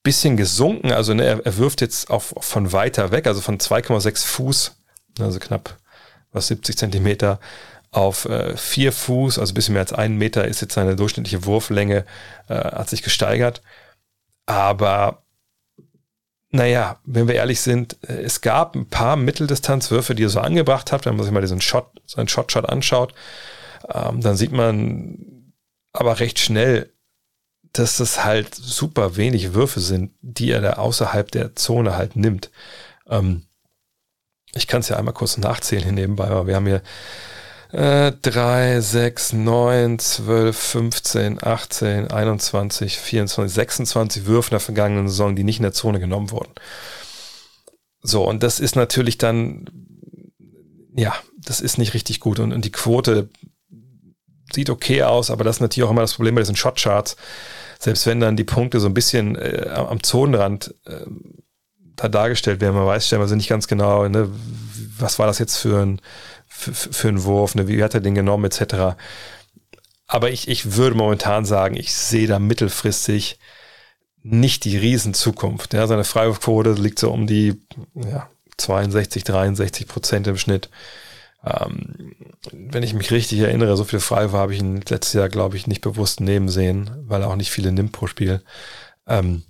[0.06, 0.92] bisschen gesunken.
[0.92, 4.76] Also ne, er, wirft jetzt auch von weiter weg, also von 2,6 Fuß,
[5.18, 5.76] also knapp
[6.30, 7.40] was 70 Zentimeter
[7.90, 12.04] auf äh, 4 Fuß, also bisschen mehr als einen Meter ist jetzt seine durchschnittliche Wurflänge,
[12.48, 13.62] äh, hat sich gesteigert.
[14.46, 15.24] Aber
[16.50, 20.92] naja, wenn wir ehrlich sind, äh, es gab ein paar Mitteldistanzwürfe, die er so angebracht
[20.92, 23.12] hat, wenn man sich mal diesen Shot, seinen Shot-Shot anschaut,
[23.92, 25.52] ähm, dann sieht man
[25.92, 26.92] aber recht schnell,
[27.78, 32.50] dass das halt super wenig Würfe sind, die er da außerhalb der Zone halt nimmt.
[33.08, 33.42] Ähm,
[34.54, 36.82] ich kann es ja einmal kurz nachzählen hier nebenbei, aber wir haben hier
[37.72, 45.36] äh, 3, 6, 9, 12, 15, 18, 21, 24, 26 Würfe in der vergangenen Saison,
[45.36, 46.52] die nicht in der Zone genommen wurden.
[48.02, 49.66] So, und das ist natürlich dann,
[50.94, 52.38] ja, das ist nicht richtig gut.
[52.38, 53.28] Und, und die Quote
[54.52, 57.16] sieht okay aus, aber das ist natürlich auch immer das Problem bei diesen Shotcharts.
[57.78, 61.06] Selbst wenn dann die Punkte so ein bisschen äh, am Zonenrand äh,
[61.96, 64.30] da dargestellt werden, man weiß stellenweise nicht ganz genau, ne,
[64.98, 66.00] was war das jetzt für ein,
[66.46, 68.96] für, für einen Wurf, ne, wie hat er den genommen, etc.
[70.06, 73.38] Aber ich, ich würde momentan sagen, ich sehe da mittelfristig
[74.22, 75.72] nicht die Riesenzukunft.
[75.74, 77.60] Ja, seine Freiwurfquote liegt so um die
[77.94, 80.68] ja, 62, 63 Prozent im Schnitt.
[81.46, 82.16] Ähm,
[82.52, 85.66] wenn ich mich richtig erinnere, so viele Freiwürfe habe ich ihn letztes Jahr, glaube ich,
[85.66, 88.42] nicht bewusst nehmen sehen, weil er auch nicht viele nimmt pro Spiel.
[89.06, 89.44] Ähm,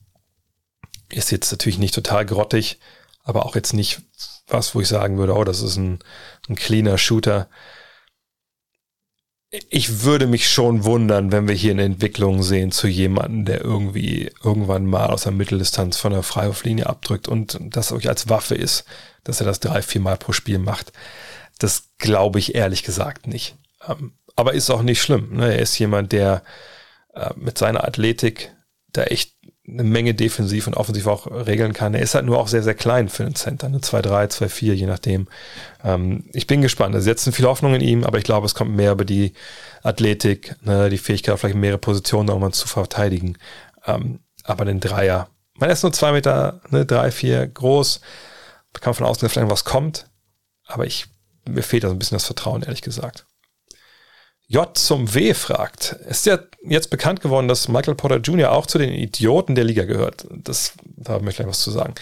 [1.09, 2.78] ist jetzt natürlich nicht total grottig,
[3.22, 4.02] aber auch jetzt nicht
[4.46, 5.98] was, wo ich sagen würde, oh, das ist ein,
[6.48, 7.48] ein cleaner Shooter.
[9.70, 14.30] Ich würde mich schon wundern, wenn wir hier eine Entwicklung sehen zu jemandem, der irgendwie
[14.44, 18.85] irgendwann mal aus der Mitteldistanz von der Freiwurflinie abdrückt und das wirklich als Waffe ist,
[19.24, 20.92] dass er das drei, vier Mal pro Spiel macht.
[21.59, 23.57] Das glaube ich ehrlich gesagt nicht.
[23.87, 25.37] Ähm, aber ist auch nicht schlimm.
[25.37, 25.55] Ne?
[25.55, 26.42] Er ist jemand, der
[27.14, 28.53] äh, mit seiner Athletik
[28.92, 29.37] da echt
[29.69, 31.95] eine Menge defensiv und offensiv auch regeln kann.
[31.95, 34.87] Er ist halt nur auch sehr, sehr klein für einen Center, eine 2-3, 2-4, je
[34.87, 35.27] nachdem.
[35.83, 36.95] Ähm, ich bin gespannt.
[36.95, 39.33] Also setzen viel Hoffnung in ihm, aber ich glaube, es kommt mehr über die
[39.83, 43.38] Athletik, ne, die Fähigkeit, vielleicht mehrere Positionen nochmal zu verteidigen.
[43.87, 48.01] Ähm, aber den Dreier, man ist nur zwei Meter, ne, drei, vier groß.
[48.73, 50.09] Da kann von dass vielleicht was kommt.
[50.66, 51.07] Aber ich,
[51.48, 53.26] mir fehlt da so ein bisschen das Vertrauen, ehrlich gesagt.
[54.48, 58.52] J zum W fragt, ist ja jetzt bekannt geworden, dass Michael Porter Jr.
[58.52, 60.26] auch zu den Idioten der Liga gehört.
[60.30, 61.94] Das, da möchte ich gleich was zu sagen.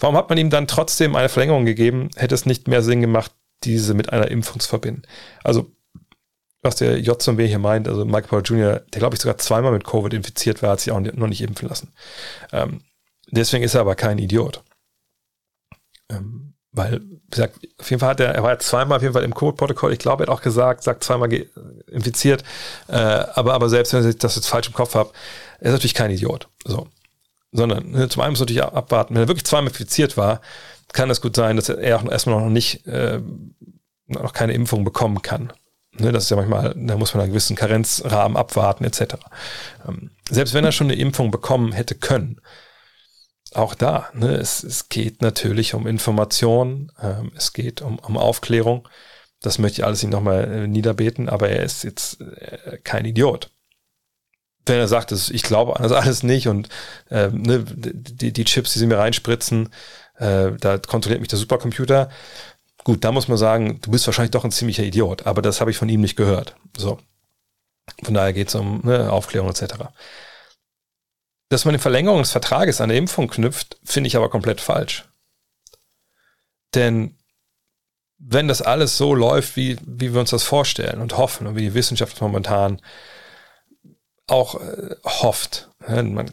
[0.00, 2.10] Warum hat man ihm dann trotzdem eine Verlängerung gegeben?
[2.16, 3.30] Hätte es nicht mehr Sinn gemacht,
[3.62, 5.02] diese mit einer Impfung zu verbinden?
[5.44, 5.70] Also,
[6.60, 9.38] was der J zum W hier meint, also Michael Porter Jr., der glaube ich sogar
[9.38, 11.92] zweimal mit Covid infiziert war, hat sich auch noch nicht impfen lassen.
[12.52, 12.82] Ähm,
[13.30, 14.64] deswegen ist er aber kein Idiot.
[16.08, 19.24] Ähm, weil, wie gesagt, auf jeden Fall hat er, er war zweimal auf jeden Fall
[19.24, 21.30] im Code-Protokoll, ich glaube, er hat auch gesagt, sagt zweimal
[21.86, 22.42] infiziert,
[22.88, 25.10] äh, aber, aber selbst wenn ich das jetzt falsch im Kopf habe,
[25.60, 26.48] er ist natürlich kein Idiot.
[26.64, 26.88] So.
[27.52, 30.40] Sondern ne, zum einen muss natürlich abwarten, wenn er wirklich zweimal infiziert war,
[30.92, 33.20] kann es gut sein, dass er auch erstmal noch nicht, äh,
[34.06, 35.52] noch keine Impfung bekommen kann.
[35.98, 39.16] Ne, das ist ja manchmal, da muss man einen gewissen Karenzrahmen abwarten, etc.
[39.86, 42.40] Ähm, selbst wenn er schon eine Impfung bekommen hätte können,
[43.56, 48.88] auch da, ne, es, es geht natürlich um Information, ähm, es geht um, um Aufklärung.
[49.40, 53.50] Das möchte ich alles ihm nochmal äh, niederbeten, aber er ist jetzt äh, kein Idiot.
[54.66, 56.68] Wenn er sagt, ich glaube an das alles nicht und
[57.10, 59.70] äh, ne, die, die Chips, die sie mir reinspritzen,
[60.18, 62.10] äh, da kontrolliert mich der Supercomputer.
[62.84, 65.70] Gut, da muss man sagen, du bist wahrscheinlich doch ein ziemlicher Idiot, aber das habe
[65.70, 66.56] ich von ihm nicht gehört.
[66.76, 66.98] So.
[68.04, 69.74] Von daher geht es um ne, Aufklärung etc.
[71.52, 75.04] Dass man die Verlängerung des Vertrages an der Impfung knüpft, finde ich aber komplett falsch.
[76.74, 77.18] Denn
[78.16, 81.64] wenn das alles so läuft, wie, wie wir uns das vorstellen und hoffen und wie
[81.64, 82.80] die Wissenschaft momentan
[84.26, 86.30] auch äh, hofft, ja, man,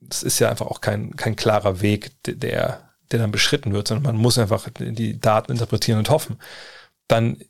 [0.00, 4.12] das ist ja einfach auch kein, kein klarer Weg, der, der dann beschritten wird, sondern
[4.12, 6.36] man muss einfach die Daten interpretieren und hoffen,
[7.06, 7.44] dann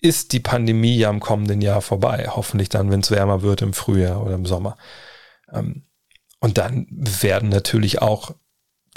[0.00, 2.28] ist die Pandemie ja im kommenden Jahr vorbei.
[2.28, 4.76] Hoffentlich dann, wenn es wärmer wird im Frühjahr oder im Sommer.
[5.52, 5.82] Ähm,
[6.40, 8.32] und dann werden natürlich auch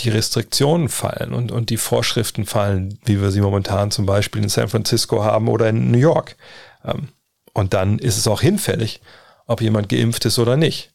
[0.01, 4.49] die Restriktionen fallen und, und die Vorschriften fallen, wie wir sie momentan zum Beispiel in
[4.49, 6.37] San Francisco haben oder in New York.
[6.83, 7.09] Ähm,
[7.53, 9.01] und dann ist es auch hinfällig,
[9.45, 10.93] ob jemand geimpft ist oder nicht.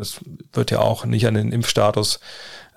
[0.00, 0.20] Es
[0.52, 2.20] wird ja auch nicht an den Impfstatus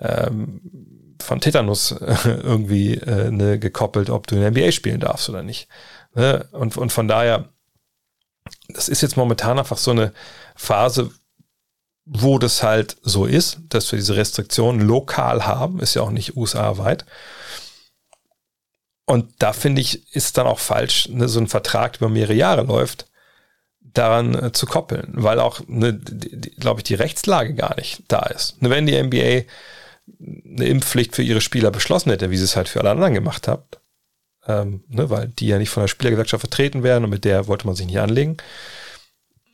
[0.00, 1.92] ähm, von Tetanus
[2.24, 5.68] irgendwie äh, ne, gekoppelt, ob du in der NBA spielen darfst oder nicht.
[6.14, 6.48] Ne?
[6.52, 7.50] Und, und von daher,
[8.68, 10.12] das ist jetzt momentan einfach so eine
[10.56, 11.10] Phase,
[12.12, 16.36] wo das halt so ist, dass wir diese Restriktionen lokal haben, ist ja auch nicht
[16.36, 17.04] USA-weit.
[19.06, 22.34] Und da finde ich, ist dann auch falsch, ne, so ein Vertrag, der über mehrere
[22.34, 23.06] Jahre läuft,
[23.80, 26.00] daran äh, zu koppeln, weil auch, ne,
[26.58, 28.60] glaube ich, die Rechtslage gar nicht da ist.
[28.60, 29.48] Ne, wenn die NBA
[30.18, 33.46] eine Impfpflicht für ihre Spieler beschlossen hätte, wie sie es halt für alle anderen gemacht
[33.46, 33.80] hat,
[34.48, 37.66] ähm, ne, weil die ja nicht von der Spielergewerkschaft vertreten werden und mit der wollte
[37.66, 38.36] man sich nicht anlegen,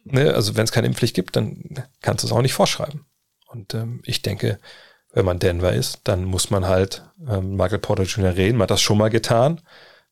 [0.06, 3.06] ne, also wenn es keine Impfpflicht gibt, dann kannst du es auch nicht vorschreiben.
[3.46, 4.58] Und ähm, ich denke,
[5.12, 8.36] wenn man Denver ist, dann muss man halt ähm, Michael Porter Jr.
[8.36, 8.58] reden.
[8.58, 9.62] Man hat das schon mal getan.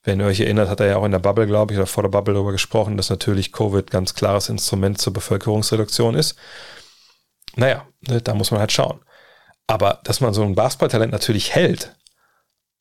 [0.03, 2.03] Wenn ihr euch erinnert, hat er ja auch in der Bubble, glaube ich, oder vor
[2.03, 6.37] der Bubble darüber gesprochen, dass natürlich Covid ganz klares Instrument zur Bevölkerungsreduktion ist.
[7.57, 9.01] Naja, ne, da muss man halt schauen.
[9.67, 11.97] Aber dass man so ein Basketballtalent natürlich hält,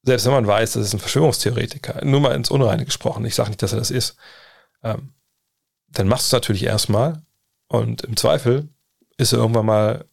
[0.04, 3.49] selbst wenn man weiß, das ist ein Verschwörungstheoretiker, nur mal ins Unreine gesprochen, ich sage
[3.49, 4.17] nicht, dass er das ist,
[4.84, 5.13] ähm,
[5.93, 7.23] dann machst du es natürlich erstmal
[7.67, 8.69] und im Zweifel
[9.17, 10.06] ist er irgendwann mal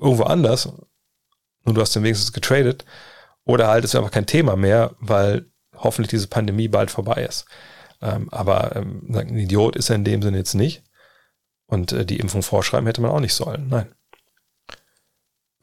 [0.00, 0.68] irgendwo anders
[1.64, 2.84] nur du hast den wenigstens getradet
[3.44, 7.46] oder halt ist einfach kein Thema mehr, weil hoffentlich diese Pandemie bald vorbei ist.
[8.00, 10.82] Ähm, aber ähm, ein Idiot ist er in dem Sinne jetzt nicht.
[11.66, 13.68] Und äh, die Impfung vorschreiben hätte man auch nicht sollen.
[13.68, 13.94] Nein.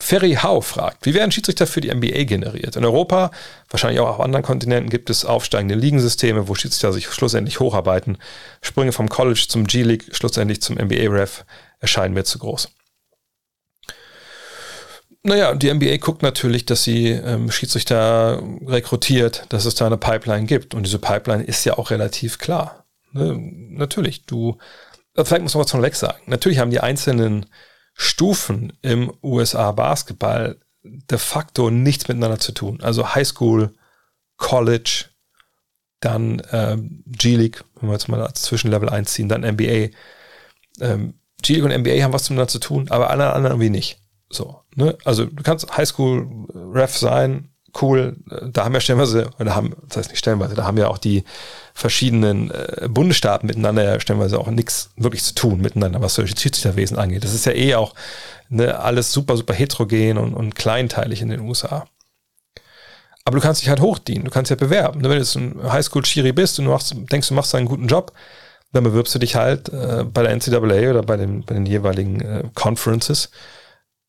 [0.01, 2.75] Ferry Hau fragt, wie werden Schiedsrichter für die NBA generiert?
[2.75, 3.29] In Europa,
[3.69, 8.17] wahrscheinlich auch auf anderen Kontinenten, gibt es aufsteigende Ligensysteme, wo Schiedsrichter sich schlussendlich hocharbeiten.
[8.61, 11.45] Sprünge vom College zum G-League, schlussendlich zum NBA-Ref
[11.79, 12.69] erscheinen mir zu groß.
[15.21, 20.47] Naja, die NBA guckt natürlich, dass sie ähm, Schiedsrichter rekrutiert, dass es da eine Pipeline
[20.47, 20.73] gibt.
[20.73, 22.85] Und diese Pipeline ist ja auch relativ klar.
[23.11, 23.37] Ne?
[23.37, 24.57] Natürlich, du,
[25.15, 26.23] äh, vielleicht muss man was von Lex sagen.
[26.25, 27.45] Natürlich haben die einzelnen
[27.93, 32.79] Stufen im USA Basketball de facto nichts miteinander zu tun.
[32.81, 33.73] Also High School,
[34.37, 35.05] College,
[35.99, 39.89] dann ähm, G-League, wenn wir jetzt mal als Zwischenlevel einziehen, dann NBA.
[40.79, 43.99] Ähm, G-League und NBA haben was miteinander zu tun, aber alle anderen irgendwie nicht.
[44.29, 44.97] So, ne?
[45.05, 47.49] Also du kannst Highschool-Ref sein,
[47.81, 48.17] cool,
[48.51, 51.23] da haben ja stellenweise, oder haben, das heißt nicht stellenweise, da haben ja auch die
[51.73, 56.97] verschiedenen äh, Bundesstaaten miteinander ja stellenweise auch nichts wirklich zu tun miteinander, was solche Schiedsrichterwesen
[56.97, 57.23] angeht.
[57.23, 57.93] Das ist ja eh auch
[58.49, 61.85] ne, alles super, super heterogen und, und kleinteilig in den USA.
[63.23, 65.01] Aber du kannst dich halt hochdienen, du kannst halt bewerben.
[65.01, 65.09] Ne?
[65.09, 68.13] Wenn du jetzt ein Highschool-Chiri bist und du machst, denkst, du machst einen guten Job,
[68.73, 72.21] dann bewirbst du dich halt äh, bei der NCAA oder bei den, bei den jeweiligen
[72.21, 73.29] äh, Conferences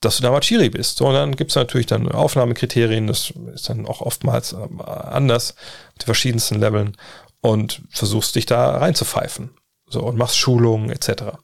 [0.03, 0.99] dass du da mal Chiri bist.
[0.99, 5.55] So, und dann gibt's natürlich dann Aufnahmekriterien, das ist dann auch oftmals ähm, anders,
[6.01, 6.97] die verschiedensten Leveln
[7.43, 9.51] und versuchst dich da reinzupfeifen.
[9.87, 11.37] So, und machst Schulungen etc.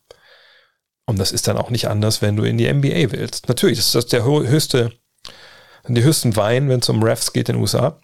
[1.05, 3.49] Und das ist dann auch nicht anders, wenn du in die NBA willst.
[3.49, 4.93] Natürlich, das ist der höchste,
[5.87, 8.01] die höchsten Wein, wenn es um Refs geht in den USA.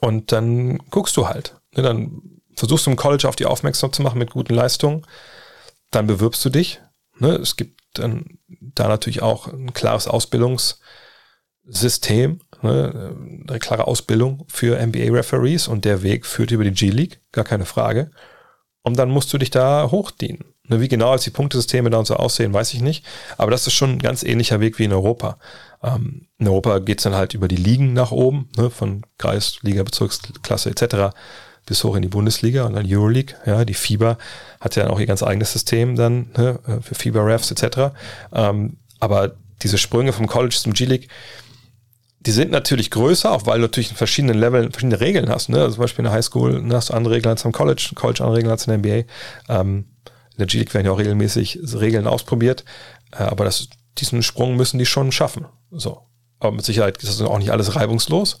[0.00, 1.54] Und dann guckst du halt.
[1.76, 5.06] Ne, dann versuchst du im College auf die aufmerksam zu machen mit guten Leistungen.
[5.90, 6.80] Dann bewirbst du dich.
[7.18, 13.16] Ne, es gibt dann da natürlich auch ein klares Ausbildungssystem, ne,
[13.48, 18.10] eine klare Ausbildung für NBA-Referees und der Weg führt über die G-League, gar keine Frage.
[18.82, 20.44] Und dann musst du dich da hochdienen.
[20.68, 23.04] Ne, wie genau als die Punktesysteme da und so aussehen, weiß ich nicht.
[23.36, 25.38] Aber das ist schon ein ganz ähnlicher Weg wie in Europa.
[25.82, 29.82] Ähm, in Europa geht's dann halt über die Ligen nach oben, ne, von Kreis, Liga,
[29.82, 31.14] Bezirksklasse etc
[31.70, 33.36] bis hoch in die Bundesliga und dann Euroleague.
[33.46, 34.18] Ja, die FIBA
[34.60, 37.94] hat ja auch ihr ganz eigenes System dann ne, für FIBA-Refs etc.
[38.32, 41.08] Ähm, aber diese Sprünge vom College zum G-League,
[42.20, 45.48] die sind natürlich größer, auch weil du natürlich in verschiedenen Leveln verschiedene Regeln hast.
[45.48, 45.58] Ne?
[45.58, 48.20] Also zum Beispiel in der Highschool ne, hast du andere Regeln als am College, College
[48.20, 49.08] andere Regeln als in der NBA.
[49.48, 49.86] Ähm,
[50.32, 52.64] in der G-League werden ja auch regelmäßig Regeln ausprobiert,
[53.12, 55.46] äh, aber das, diesen Sprung müssen die schon schaffen.
[55.70, 56.02] So.
[56.38, 58.38] Aber mit Sicherheit ist das auch nicht alles reibungslos,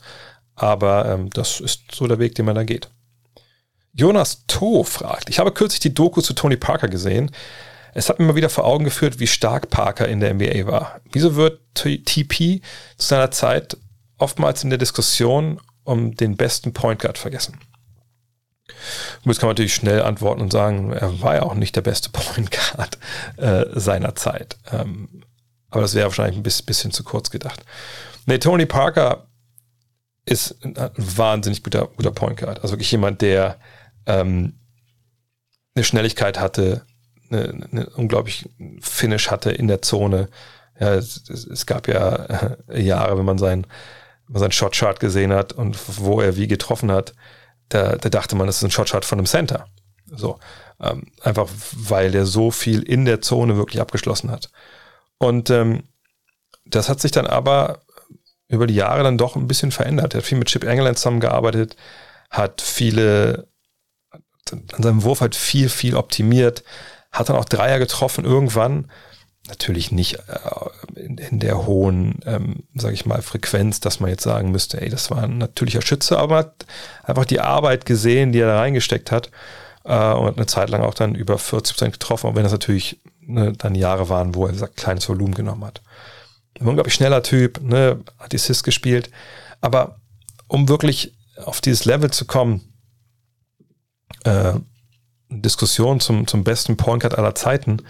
[0.54, 2.88] aber ähm, das ist so der Weg, den man da geht.
[3.92, 7.30] Jonas To fragt, ich habe kürzlich die Doku zu Tony Parker gesehen.
[7.94, 11.00] Es hat mir mal wieder vor Augen geführt, wie stark Parker in der NBA war.
[11.12, 12.60] Wieso wird TP
[12.96, 13.76] zu seiner Zeit
[14.18, 17.58] oftmals in der Diskussion um den besten Point Guard vergessen?
[19.24, 21.82] Und jetzt kann man natürlich schnell antworten und sagen, er war ja auch nicht der
[21.82, 22.98] beste Point Guard
[23.36, 24.56] äh, seiner Zeit.
[24.72, 25.22] Ähm,
[25.70, 27.64] aber das wäre wahrscheinlich ein bisschen, bisschen zu kurz gedacht.
[28.26, 29.26] Nee, Tony Parker
[30.24, 32.60] ist ein wahnsinnig guter, guter Point Guard.
[32.60, 33.58] Also wirklich jemand, der
[34.06, 34.58] ähm,
[35.74, 36.84] eine Schnelligkeit hatte,
[37.30, 38.48] eine, eine unglaublich
[38.80, 40.28] Finish hatte in der Zone.
[40.78, 43.66] Ja, es, es gab ja äh, Jahre, wenn man sein,
[44.28, 47.14] man seinen Shotchart gesehen hat und wo er wie getroffen hat,
[47.68, 49.66] da, da dachte man, das ist ein Shotchart von einem Center.
[50.06, 50.38] So.
[50.80, 54.50] Ähm, einfach weil der so viel in der Zone wirklich abgeschlossen hat.
[55.18, 55.84] Und ähm,
[56.64, 57.82] das hat sich dann aber
[58.48, 60.14] über die Jahre dann doch ein bisschen verändert.
[60.14, 61.76] Er hat viel mit Chip England zusammengearbeitet,
[62.30, 63.46] hat viele
[64.52, 66.64] an seinem Wurf halt viel, viel optimiert,
[67.12, 68.90] hat dann auch Dreier getroffen irgendwann.
[69.48, 74.50] Natürlich nicht äh, in, der hohen, ähm, sage ich mal, Frequenz, dass man jetzt sagen
[74.50, 76.66] müsste, ey, das war ein natürlicher Schütze, aber man hat
[77.02, 79.30] einfach die Arbeit gesehen, die er da reingesteckt hat
[79.84, 83.00] äh, und eine Zeit lang auch dann über 40 Prozent getroffen, auch wenn das natürlich
[83.20, 85.82] ne, dann Jahre waren, wo er sagt, kleines Volumen genommen hat.
[86.60, 89.10] Ein unglaublich schneller Typ, ne, hat die Sis gespielt,
[89.60, 90.00] aber
[90.48, 92.60] um wirklich auf dieses Level zu kommen,
[94.24, 94.54] äh,
[95.30, 97.82] Diskussion zum, zum besten Point Guard aller Zeiten,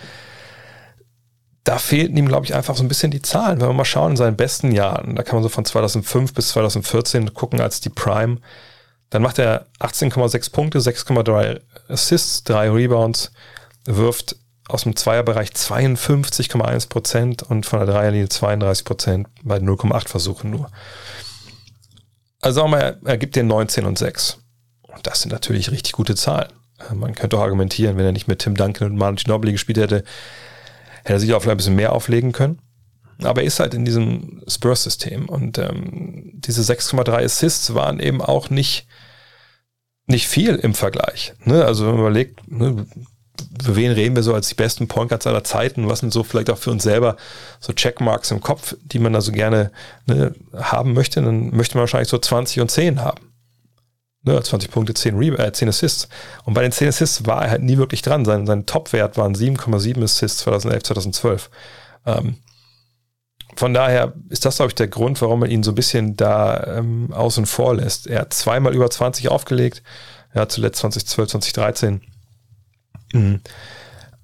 [1.64, 3.60] da fehlten ihm, glaube ich, einfach so ein bisschen die Zahlen.
[3.60, 6.48] Wenn wir mal schauen in seinen besten Jahren, da kann man so von 2005 bis
[6.48, 8.38] 2014 gucken als die Prime,
[9.10, 13.32] dann macht er 18,6 Punkte, 6,3 Assists, 3 Rebounds,
[13.84, 14.36] wirft
[14.68, 20.70] aus dem Zweierbereich 52,1 Prozent und von der Dreierlinie 32 Prozent bei 0,8 Versuchen nur.
[22.40, 24.38] Also sagen wir mal, er gibt den 19 und 6.
[24.82, 26.48] Und das sind natürlich richtig gute Zahlen.
[26.94, 30.04] Man könnte auch argumentieren, wenn er nicht mit Tim Duncan und Manu Ginobili gespielt hätte,
[31.04, 32.60] hätte er sich auch vielleicht ein bisschen mehr auflegen können.
[33.22, 38.50] Aber er ist halt in diesem Spurs-System und ähm, diese 6,3 Assists waren eben auch
[38.50, 38.86] nicht,
[40.06, 41.34] nicht viel im Vergleich.
[41.44, 41.64] Ne?
[41.64, 42.86] Also wenn man überlegt, ne,
[43.62, 45.88] für wen reden wir so als die besten Point Guards aller Zeiten?
[45.88, 47.16] Was sind so vielleicht auch für uns selber
[47.58, 49.70] so Checkmarks im Kopf, die man da so gerne
[50.06, 51.20] ne, haben möchte?
[51.22, 53.29] Dann möchte man wahrscheinlich so 20 und 10 haben.
[54.22, 56.08] Ne, 20 Punkte, 10, Re äh, 10 Assists.
[56.44, 58.24] Und bei den 10 Assists war er halt nie wirklich dran.
[58.24, 61.50] Sein, sein Top-Wert waren 7,7 Assists 2011, 2012.
[62.06, 62.36] Ähm,
[63.56, 66.78] von daher ist das, glaube ich, der Grund, warum man ihn so ein bisschen da
[66.78, 68.06] ähm, außen vor lässt.
[68.06, 69.82] Er hat zweimal über 20 aufgelegt.
[70.34, 72.02] Hat zuletzt 2012, 2013
[73.12, 73.40] Mhm.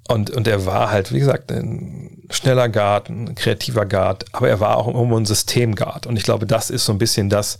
[0.09, 4.61] Und, und er war halt, wie gesagt, ein schneller Guard, ein kreativer Guard, aber er
[4.61, 6.07] war auch irgendwo ein Systemguard.
[6.07, 7.59] Und ich glaube, das ist so ein bisschen das,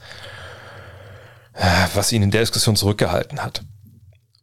[1.95, 3.63] was ihn in der Diskussion zurückgehalten hat.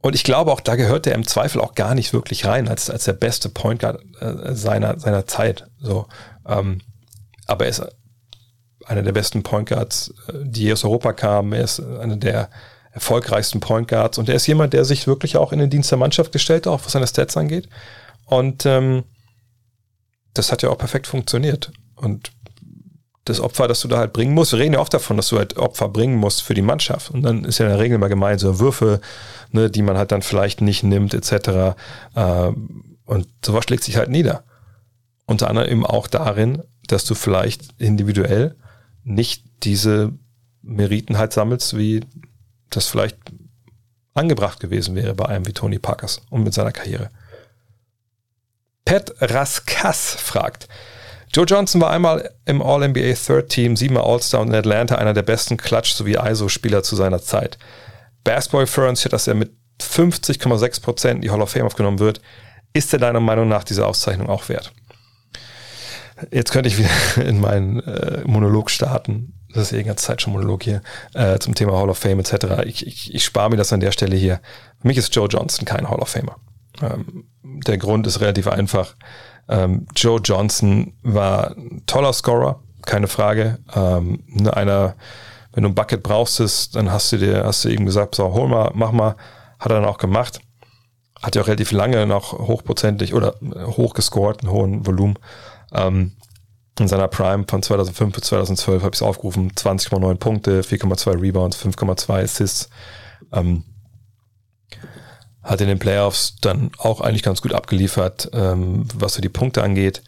[0.01, 2.89] Und ich glaube auch, da gehört er im Zweifel auch gar nicht wirklich rein, als,
[2.89, 5.65] als der beste Point Guard äh, seiner, seiner Zeit.
[5.79, 6.07] So,
[6.45, 6.81] ähm,
[7.47, 7.81] aber er ist
[8.85, 11.53] einer der besten Point Guards, äh, die aus Europa kamen.
[11.53, 12.49] Er ist einer der
[12.91, 14.17] erfolgreichsten Point Guards.
[14.17, 16.83] Und er ist jemand, der sich wirklich auch in den Dienst der Mannschaft gestellt, auch
[16.83, 17.69] was seine Stats angeht.
[18.25, 19.03] Und ähm,
[20.33, 21.71] das hat ja auch perfekt funktioniert.
[21.95, 22.31] Und
[23.25, 25.37] das Opfer, das du da halt bringen musst, wir reden ja oft davon, dass du
[25.37, 27.09] halt Opfer bringen musst für die Mannschaft.
[27.09, 28.99] Und dann ist ja in der Regel immer gemeint, so Würfe,
[29.51, 31.75] ne, die man halt dann vielleicht nicht nimmt, etc.
[32.15, 32.51] Äh,
[33.05, 34.43] und sowas schlägt sich halt nieder.
[35.25, 38.55] Unter anderem eben auch darin, dass du vielleicht individuell
[39.03, 40.11] nicht diese
[40.61, 42.01] Meriten halt sammelst, wie
[42.69, 43.17] das vielleicht
[44.13, 47.09] angebracht gewesen wäre bei einem wie Tony Parkers und mit seiner Karriere.
[48.85, 50.67] Pat Raskas fragt,
[51.33, 55.23] Joe Johnson war einmal im All-NBA Third Team, siebenmal All-Star und in Atlanta einer der
[55.23, 57.57] besten Klatsch- sowie ISO-Spieler zu seiner Zeit.
[58.23, 62.21] Basketball Reference dass er mit 50,6% in die Hall of Fame aufgenommen wird.
[62.73, 64.71] Ist er deiner Meinung nach diese Auszeichnung auch wert?
[66.31, 66.89] Jetzt könnte ich wieder
[67.27, 70.81] in meinen äh, Monolog starten das ist ja die ganze Zeit schon Monolog hier,
[71.13, 72.63] äh, zum Thema Hall of Fame etc.
[72.65, 74.41] Ich, ich, ich spare mir das an der Stelle hier.
[74.81, 76.37] Für mich ist Joe Johnson kein Hall of Famer.
[76.81, 78.95] Ähm, der Grund ist relativ einfach.
[79.49, 83.59] Ähm, Joe Johnson war ein toller Scorer, keine Frage.
[83.75, 84.95] Ähm, ne, einer,
[85.51, 88.47] wenn du ein Bucket brauchst, dann hast du dir, hast du ihm gesagt, so, hol
[88.47, 89.15] mal, mach mal.
[89.59, 90.39] Hat er dann auch gemacht.
[91.21, 93.35] Hat ja auch relativ lange noch hochprozentig oder
[93.77, 95.17] hoch gescored, einen hohen Volumen.
[95.73, 96.13] Ähm,
[96.79, 101.57] in seiner Prime von 2005 bis 2012 habe ich es aufgerufen, 20,9 Punkte, 4,2 Rebounds,
[101.57, 102.69] 5,2 Assists.
[103.31, 103.63] Ähm,
[105.43, 109.63] hat in den Playoffs dann auch eigentlich ganz gut abgeliefert, ähm, was so die Punkte
[109.63, 110.01] angeht.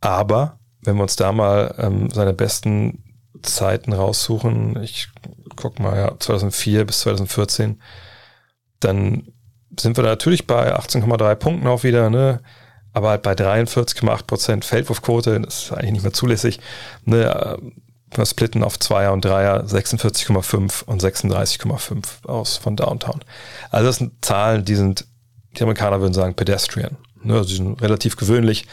[0.00, 3.04] Aber wenn wir uns da mal ähm, seine besten
[3.42, 5.08] Zeiten raussuchen, ich
[5.56, 7.80] guck mal, ja, 2004 bis 2014,
[8.80, 9.28] dann
[9.78, 12.40] sind wir da natürlich bei 18,3 Punkten auch wieder, ne?
[12.96, 16.60] aber halt bei 43,8% Feldwurfquote, das ist eigentlich nicht mehr zulässig,
[17.04, 17.58] ne,
[18.14, 23.20] wir splitten auf Zweier und Dreier 46,5 und 36,5 aus von Downtown.
[23.70, 25.06] Also das sind Zahlen, die sind,
[25.56, 26.96] die Amerikaner würden sagen, pedestrian.
[27.22, 28.66] Ne, also sind relativ gewöhnlich,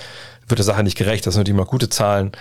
[0.47, 2.31] wird der Sache nicht gerecht, das sind natürlich mal gute Zahlen,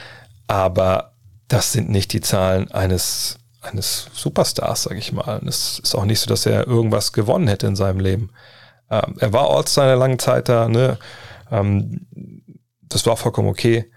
[0.46, 1.12] aber
[1.48, 5.38] das sind nicht die Zahlen eines, eines Superstars, sage ich mal.
[5.38, 8.30] Und es ist auch nicht so, dass er irgendwas gewonnen hätte in seinem Leben.
[8.90, 10.98] Ähm, er war All-Star eine lange Zeit da, ne?
[11.50, 12.06] Ähm,
[12.82, 13.90] das war vollkommen okay,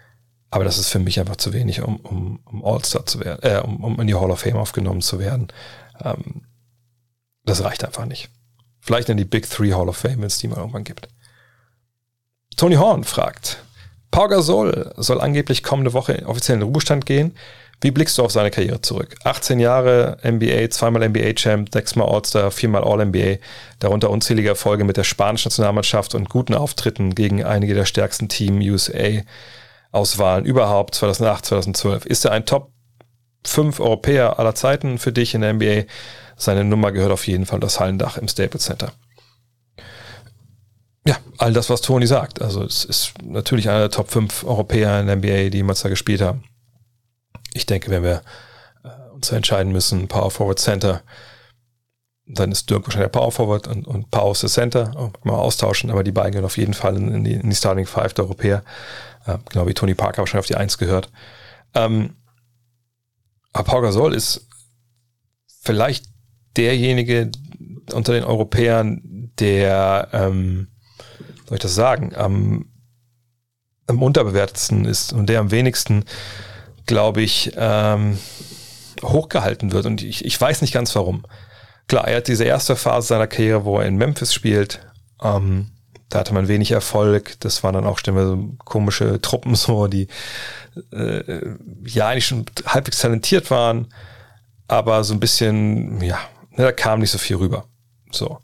[0.56, 3.60] aber das ist für mich einfach zu wenig, um, um, um All-Star zu werden, äh,
[3.60, 5.48] um, um in die Hall of Fame aufgenommen zu werden.
[6.02, 6.46] Ähm,
[7.44, 8.30] das reicht einfach nicht.
[8.80, 11.10] Vielleicht in die Big Three Hall of Fame, wenn es die mal irgendwann gibt.
[12.56, 13.58] Tony Horn fragt,
[14.10, 17.36] Pau Gasol soll angeblich kommende Woche offiziell in den Ruhestand gehen.
[17.82, 19.14] Wie blickst du auf seine Karriere zurück?
[19.24, 23.40] 18 Jahre NBA, zweimal NBA-Champ, sechsmal All-Star, viermal All-NBA,
[23.78, 28.62] darunter unzählige Erfolge mit der spanischen Nationalmannschaft und guten Auftritten gegen einige der stärksten Team
[29.96, 32.06] USA-Auswahlen überhaupt 2008, 2012.
[32.06, 32.70] Ist er ein Top
[33.44, 35.84] 5 Europäer aller Zeiten für dich in der NBA?
[36.36, 38.92] Seine Nummer gehört auf jeden Fall das Hallendach im Staples Center.
[41.06, 42.42] Ja, all das, was Toni sagt.
[42.42, 45.88] Also es ist natürlich einer der Top 5 Europäer in der NBA, die jemals da
[45.88, 46.44] gespielt haben
[47.56, 48.22] ich denke, wenn wir
[48.84, 51.02] äh, uns entscheiden müssen, Power Forward Center,
[52.28, 55.12] Dann ist Dirk wahrscheinlich der Power Forward und, und Pau ist der Center.
[55.22, 58.14] Mal austauschen, aber die beiden gehen auf jeden Fall in, die, in die, Starting Five
[58.14, 58.64] der Europäer.
[59.26, 61.10] Äh, genau wie Tony Parker wahrscheinlich auf die Eins gehört.
[61.74, 62.16] Ähm,
[63.52, 64.48] aber Pau Gasol ist
[65.62, 66.06] vielleicht
[66.56, 67.30] derjenige
[67.92, 70.68] unter den Europäern, der, ähm,
[71.46, 72.70] soll ich das sagen, am,
[73.86, 76.04] am unterbewertetsten ist und der am wenigsten,
[76.86, 78.18] glaube ich, ähm,
[79.02, 79.86] hochgehalten wird.
[79.86, 81.24] Und ich, ich weiß nicht ganz warum.
[81.88, 84.80] Klar, er hat diese erste Phase seiner Karriere, wo er in Memphis spielt.
[85.22, 85.70] Ähm,
[86.08, 87.38] da hatte man wenig Erfolg.
[87.40, 90.08] Das waren dann auch so komische Truppen, so die
[90.92, 91.40] äh,
[91.84, 93.92] ja eigentlich schon halbwegs talentiert waren,
[94.68, 96.18] aber so ein bisschen, ja,
[96.50, 97.66] ne, da kam nicht so viel rüber.
[98.10, 98.38] So.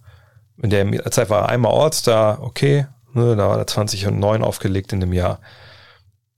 [0.62, 4.42] In der Zeit war er einmal All-Star, okay, ne, da war er 20 und 9
[4.42, 5.40] aufgelegt in dem Jahr.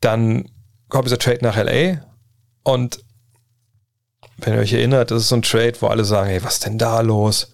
[0.01, 0.51] Dann
[0.89, 2.05] kommt dieser Trade nach LA
[2.63, 3.04] und
[4.39, 6.79] wenn ihr euch erinnert, das ist so ein Trade, wo alle sagen, hey, was denn
[6.79, 7.53] da los?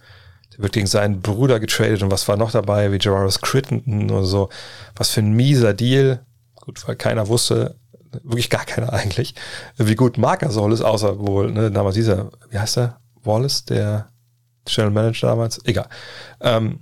[0.53, 4.24] Der wird gegen seinen Bruder getradet und was war noch dabei, wie Gerardus Crittenden oder
[4.24, 4.49] so.
[4.97, 6.24] Was für ein mieser Deal.
[6.57, 7.76] Gut, weil keiner wusste,
[8.22, 9.35] wirklich gar keiner eigentlich,
[9.76, 13.01] wie gut Mark Gasol ist, außer wohl, ne, damals dieser, wie heißt er?
[13.22, 14.09] Wallace, der
[14.64, 15.89] General Manager damals, egal.
[16.41, 16.81] Ähm,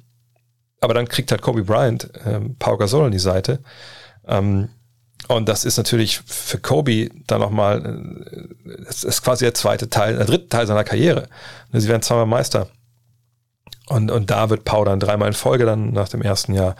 [0.81, 3.61] aber dann kriegt halt Kobe Bryant ähm, Pau Gasol an die Seite.
[4.27, 4.69] Ähm,
[5.29, 7.85] und das ist natürlich für Kobe dann nochmal,
[8.64, 11.29] äh, das ist quasi der zweite Teil, der dritte Teil seiner Karriere.
[11.72, 12.68] Sie werden zweimal Meister.
[13.89, 16.76] Und, und da wird Pau dann dreimal in Folge dann nach dem ersten Jahr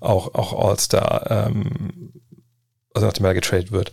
[0.00, 2.12] auch, auch All-Star, ähm,
[2.92, 3.92] also nachdem er getradet wird.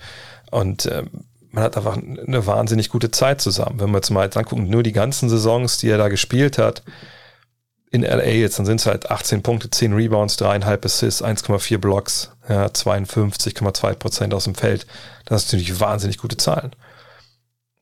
[0.52, 1.10] Und ähm,
[1.52, 3.80] man hat einfach eine wahnsinnig gute Zeit zusammen.
[3.80, 6.84] Wenn wir jetzt mal jetzt angucken, nur die ganzen Saisons, die er da gespielt hat,
[7.90, 12.32] in LA jetzt, dann sind es halt 18 Punkte, 10 Rebounds, 3,5 Assists, 1,4 Blocks,
[12.50, 14.86] ja, 52,2 Prozent aus dem Feld.
[15.26, 16.72] Das sind natürlich wahnsinnig gute Zahlen.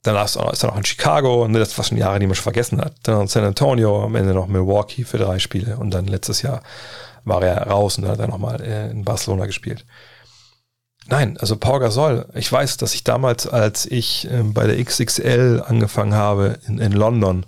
[0.04, 2.80] Danach ist er noch in Chicago, und das war schon Jahre, die man schon vergessen
[2.80, 2.94] hat.
[3.04, 6.62] Dann San Antonio, am Ende noch Milwaukee für drei Spiele und dann letztes Jahr
[7.24, 9.86] war er raus und dann hat er nochmal äh, in Barcelona gespielt.
[11.08, 15.64] Nein, also Paul Gasol, ich weiß, dass ich damals, als ich äh, bei der XXL
[15.66, 17.46] angefangen habe in, in London,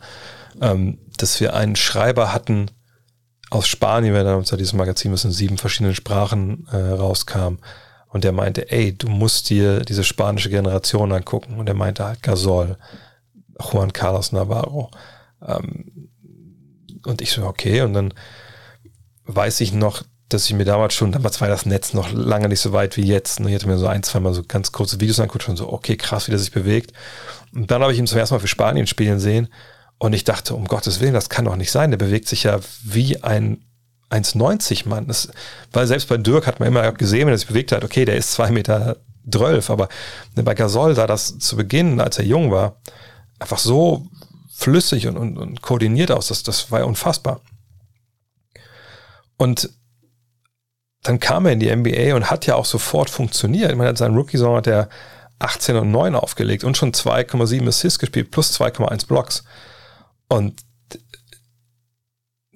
[0.62, 2.72] ähm, dass wir einen Schreiber hatten
[3.50, 7.58] aus Spanien, weil damals ja dieses Magazin, was in sieben verschiedenen Sprachen äh, rauskam.
[8.10, 11.60] Und der meinte, ey, du musst dir diese spanische Generation angucken.
[11.60, 12.78] Und er meinte halt Gasol,
[13.60, 14.92] Juan Carlos Navarro.
[15.46, 16.10] Ähm,
[17.06, 17.82] und ich so, okay.
[17.82, 18.14] Und dann
[19.26, 22.60] weiß ich noch, dass ich mir damals schon, damals war das Netz noch lange nicht
[22.60, 23.40] so weit wie jetzt.
[23.40, 25.72] Und ich hatte mir so ein, zwei Mal so ganz kurze Videos angeguckt, schon so,
[25.72, 26.92] okay, krass, wie der sich bewegt.
[27.54, 29.48] Und dann habe ich ihn zum ersten Mal für Spanien spielen sehen.
[30.00, 31.92] Und ich dachte, um Gottes Willen, das kann doch nicht sein.
[31.92, 33.66] Der bewegt sich ja wie ein
[34.12, 35.08] 1,90 Mann.
[35.08, 35.30] Das,
[35.74, 38.16] weil selbst bei Dirk hat man immer gesehen, wenn er sich bewegt hat, okay, der
[38.16, 38.98] ist zwei Meter
[39.30, 39.90] zwölf, aber
[40.36, 42.78] bei Gasol sah das zu Beginn, als er jung war,
[43.40, 44.08] einfach so
[44.54, 46.28] flüssig und, und, und koordiniert aus.
[46.28, 47.42] Das, das war ja unfassbar.
[49.38, 49.70] Und
[51.04, 53.72] dann kam er in die NBA und hat ja auch sofort funktioniert.
[53.72, 54.90] Ich meine, seinen Rookie-Song hat er
[55.40, 59.44] 18 und 9 aufgelegt und schon 2,7 Assists gespielt plus 2,1 Blocks.
[60.30, 60.62] Und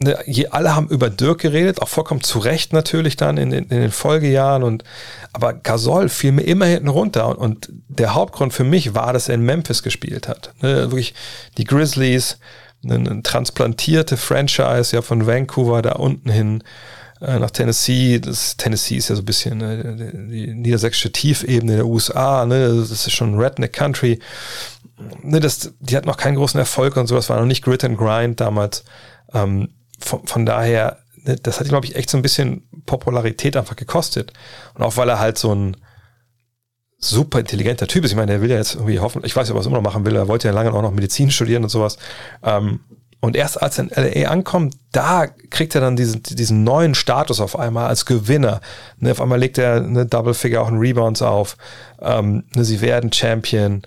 [0.04, 0.18] ne,
[0.52, 3.92] alle haben über Dirk geredet, auch vollkommen zu Recht natürlich dann in, in, in den
[3.92, 4.64] Folgejahren.
[4.64, 4.84] Und
[5.34, 7.28] aber Gasol fiel mir immer hinten runter.
[7.28, 10.54] Und, und, der Hauptgrund für mich war, dass er in Memphis gespielt hat.
[10.62, 11.14] Ne, wirklich
[11.58, 12.38] die Grizzlies,
[12.84, 16.64] eine, eine transplantierte Franchise ja von Vancouver da unten hin
[17.22, 18.20] äh, nach Tennessee.
[18.20, 22.46] Das, Tennessee ist ja so ein bisschen ne, die niedersächsische Tiefebene der USA.
[22.46, 22.76] Ne?
[22.76, 24.20] Das ist schon Redneck Country
[25.22, 27.98] ne, das, die hat noch keinen großen Erfolg und sowas, war noch nicht Grit and
[27.98, 28.84] Grind damals.
[29.34, 33.76] Ähm, von, von daher, ne, das hat, glaube ich, echt so ein bisschen Popularität einfach
[33.76, 34.34] gekostet.
[34.74, 35.78] Und auch weil er halt so ein
[36.98, 38.12] super intelligenter Typ ist.
[38.12, 39.92] Ich meine, der will ja jetzt irgendwie hoffen, ich weiß ja, was er immer noch
[39.92, 41.98] machen will, er wollte ja lange auch noch Medizin studieren und sowas.
[42.44, 42.82] Ähm,
[43.22, 47.40] und erst als er in LA ankommt, da kriegt er dann diesen, diesen neuen Status
[47.40, 48.62] auf einmal als Gewinner.
[48.98, 51.56] Ne, auf einmal legt er eine Double Figure auch in Rebounds auf.
[52.02, 53.84] Ähm, ne, sie werden Champion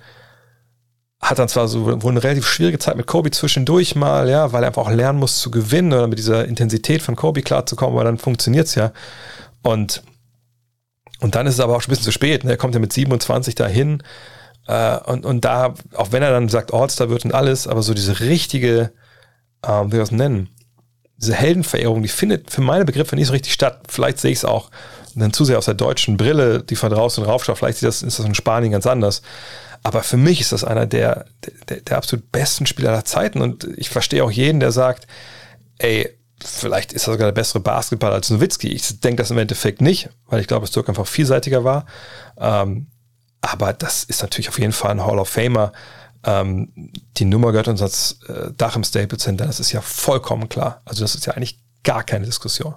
[1.25, 4.62] hat dann zwar so wohl eine relativ schwierige Zeit mit Kobe zwischendurch mal, ja, weil
[4.62, 8.05] er einfach auch lernen muss zu gewinnen oder mit dieser Intensität von Kobe klarzukommen, aber
[8.05, 8.93] dann funktioniert's ja.
[9.62, 10.03] Und,
[11.20, 12.45] und dann ist es aber auch schon ein bisschen zu spät.
[12.45, 12.51] Ne?
[12.51, 14.03] Er kommt ja mit 27 dahin.
[14.66, 17.95] Äh, und, und da, auch wenn er dann sagt, All-Star wird und alles, aber so
[17.95, 18.93] diese richtige,
[19.66, 20.51] ähm, wie wir das nennen,
[21.16, 23.85] diese Heldenverehrung, die findet für meine Begriffe nicht so richtig statt.
[23.89, 24.70] Vielleicht sehe ich es auch
[25.14, 27.57] dann zu sehr aus der deutschen Brille, die von draußen raufschaut.
[27.57, 29.22] Vielleicht ist das, ist das in Spanien ganz anders.
[29.85, 31.26] Aber für mich ist das einer der,
[31.68, 33.41] der, der absolut besten Spieler aller Zeiten.
[33.43, 35.07] Und ich verstehe auch jeden, der sagt,
[35.78, 36.09] ey,
[36.43, 38.68] vielleicht ist er sogar der bessere Basketball als Nowitzki.
[38.68, 41.85] Ich denke das im Endeffekt nicht, weil ich glaube, dass Dirk einfach vielseitiger war.
[42.39, 42.87] Ähm,
[43.43, 45.72] aber das ist natürlich auf jeden Fall ein Hall of Famer.
[46.24, 46.72] Ähm,
[47.18, 50.80] die Nummer gehört uns als äh, Dach im Staples Center, das ist ja vollkommen klar.
[50.87, 52.74] Also das ist ja eigentlich gar keine Diskussion.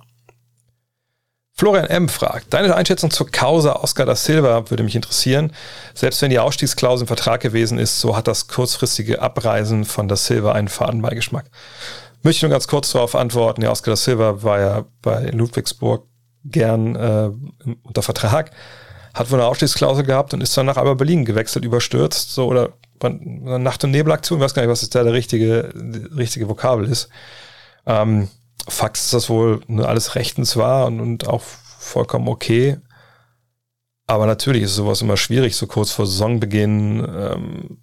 [1.60, 2.08] Florian M.
[2.08, 5.52] fragt, deine Einschätzung zur Causa Oscar da Silva würde mich interessieren.
[5.96, 10.16] Selbst wenn die Ausstiegsklausel im Vertrag gewesen ist, so hat das kurzfristige Abreisen von da
[10.16, 11.46] Silva einen Fadenbeigeschmack.
[12.22, 13.64] Möchte ich nur ganz kurz darauf antworten.
[13.64, 16.06] Ja, Oscar da Silva war ja bei Ludwigsburg
[16.46, 17.32] gern äh,
[17.82, 18.52] unter Vertrag,
[19.16, 22.74] hat wohl eine Ausstiegsklausel gehabt und ist dann nach Alba Berlin gewechselt, überstürzt, so oder
[23.02, 25.74] Nacht- und Nebelaktion, ich weiß gar nicht, was da der richtige,
[26.16, 27.10] richtige Vokabel ist.
[27.88, 28.30] Ähm,
[28.68, 32.78] Fakt ist, dass wohl alles rechtens war und, und auch vollkommen okay.
[34.08, 37.00] Aber natürlich ist sowas immer schwierig, so kurz vor Saisonbeginn.
[37.00, 37.78] Ähm,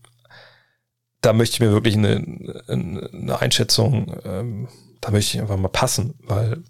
[1.21, 4.69] da möchte ich mir wirklich eine, eine Einschätzung, ähm,
[5.01, 6.63] da möchte ich einfach mal passen, weil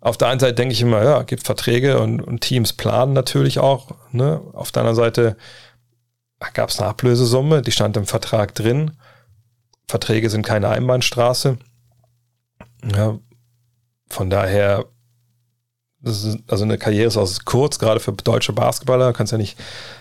[0.00, 3.60] auf der einen Seite denke ich immer, ja, gibt Verträge und, und Teams planen natürlich
[3.60, 3.92] auch.
[4.10, 4.40] Ne?
[4.52, 5.36] Auf der anderen Seite
[6.54, 8.92] gab es eine Ablösesumme, die stand im Vertrag drin.
[9.86, 11.58] Verträge sind keine Einbahnstraße.
[12.84, 13.18] Ja,
[14.08, 14.86] von daher,
[16.02, 19.12] ist, also eine Karriere ist auch kurz, gerade für deutsche Basketballer.
[19.12, 19.58] Kannst ja nicht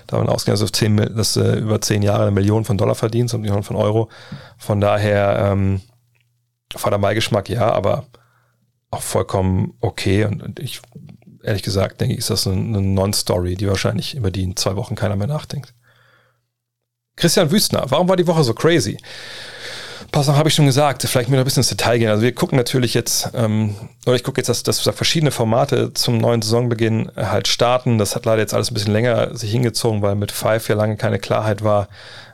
[0.08, 3.34] davon ausgehen, dass du, zehn, dass du über zehn Jahre eine Million von Dollar verdienst
[3.34, 4.10] und Millionen von Euro.
[4.58, 5.82] Von daher, ähm,
[6.74, 8.06] der Beigeschmack, ja, aber
[8.90, 10.26] auch vollkommen okay.
[10.26, 10.82] Und, und ich,
[11.44, 14.76] ehrlich gesagt, denke ich, ist das eine, eine Non-Story, die wahrscheinlich über die in zwei
[14.76, 15.74] Wochen keiner mehr nachdenkt.
[17.16, 18.98] Christian Wüstner, warum war die Woche so crazy?
[20.12, 22.10] Paar Sachen habe ich schon gesagt, vielleicht mir noch ein bisschen ins Detail gehen.
[22.10, 26.18] Also wir gucken natürlich jetzt, ähm, oder ich gucke jetzt, dass, dass verschiedene Formate zum
[26.18, 27.98] neuen Saisonbeginn halt starten.
[27.98, 30.98] Das hat leider jetzt alles ein bisschen länger sich hingezogen, weil mit Five ja lange
[30.98, 31.88] keine Klarheit war.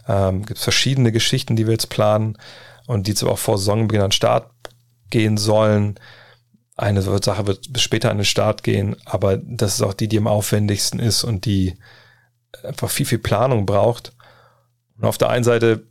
[0.07, 2.38] Ähm, Gibt verschiedene Geschichten, die wir jetzt planen
[2.88, 4.49] und die jetzt auch vor Saisonbeginn an den Start
[5.11, 5.99] gehen sollen.
[6.75, 10.17] Eine Sache wird bis später an den Start gehen, aber das ist auch die, die
[10.17, 11.78] am aufwendigsten ist und die
[12.63, 14.13] einfach viel, viel Planung braucht.
[14.97, 15.84] Und auf der einen Seite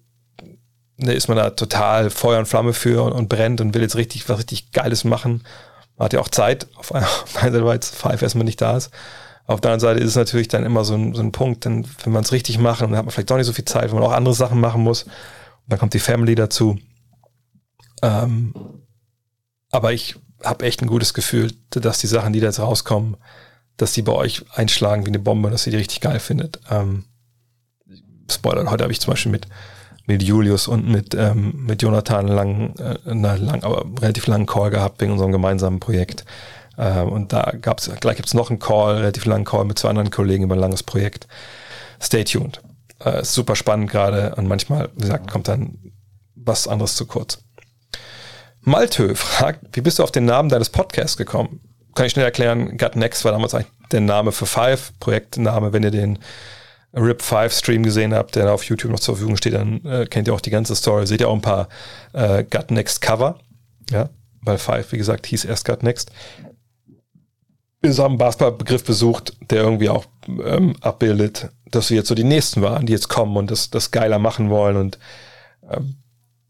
[0.96, 3.96] ne, ist man da total Feuer und Flamme für und, und, brennt und will jetzt
[3.96, 5.44] richtig was richtig Geiles machen.
[5.96, 8.90] Man hat ja auch Zeit, auf einer, Seite, weil jetzt Five erstmal nicht da ist.
[9.46, 11.86] Auf der anderen Seite ist es natürlich dann immer so ein, so ein Punkt, denn
[12.02, 13.98] wenn man es richtig macht, dann hat man vielleicht doch nicht so viel Zeit, wenn
[13.98, 15.04] man auch andere Sachen machen muss.
[15.04, 15.12] Und
[15.68, 16.78] dann kommt die Family dazu.
[18.02, 18.54] Ähm,
[19.70, 23.16] aber ich habe echt ein gutes Gefühl, dass die Sachen, die da jetzt rauskommen,
[23.76, 26.60] dass die bei euch einschlagen wie eine Bombe, dass ihr die richtig geil findet.
[26.70, 27.04] Ähm,
[28.30, 29.46] Spoiler, heute habe ich zum Beispiel mit
[30.06, 34.70] mit Julius und mit, ähm, mit Jonathan lang, äh, eine lang, aber relativ langen Call
[34.70, 36.24] gehabt wegen unserem gemeinsamen Projekt.
[36.76, 39.78] Äh, und da gab es, gleich gibt es noch einen Call, relativ langen Call mit
[39.78, 41.26] zwei anderen Kollegen über ein langes Projekt.
[42.00, 42.60] Stay tuned.
[43.00, 45.78] Äh, super spannend gerade und manchmal, wie gesagt, kommt dann
[46.34, 47.38] was anderes zu kurz.
[48.60, 51.60] Maltö fragt, wie bist du auf den Namen deines Podcasts gekommen?
[51.94, 55.82] Kann ich schnell erklären, Gut Next war damals eigentlich der Name für Five, Projektname, wenn
[55.82, 56.18] ihr den
[56.96, 60.28] Rip 5 Stream gesehen habt, der auf YouTube noch zur Verfügung steht, dann äh, kennt
[60.28, 61.06] ihr auch die ganze Story.
[61.06, 61.68] Seht ihr auch ein paar
[62.12, 63.38] äh, Gut Next Cover.
[63.90, 64.08] Ja,
[64.40, 66.10] weil 5, wie gesagt, hieß erst Gut Next.
[67.82, 72.24] Wir haben einen Basketballbegriff besucht, der irgendwie auch ähm, abbildet, dass wir jetzt so die
[72.24, 74.76] Nächsten waren, die jetzt kommen und das, das geiler machen wollen.
[74.76, 74.98] Und
[75.70, 75.96] ähm,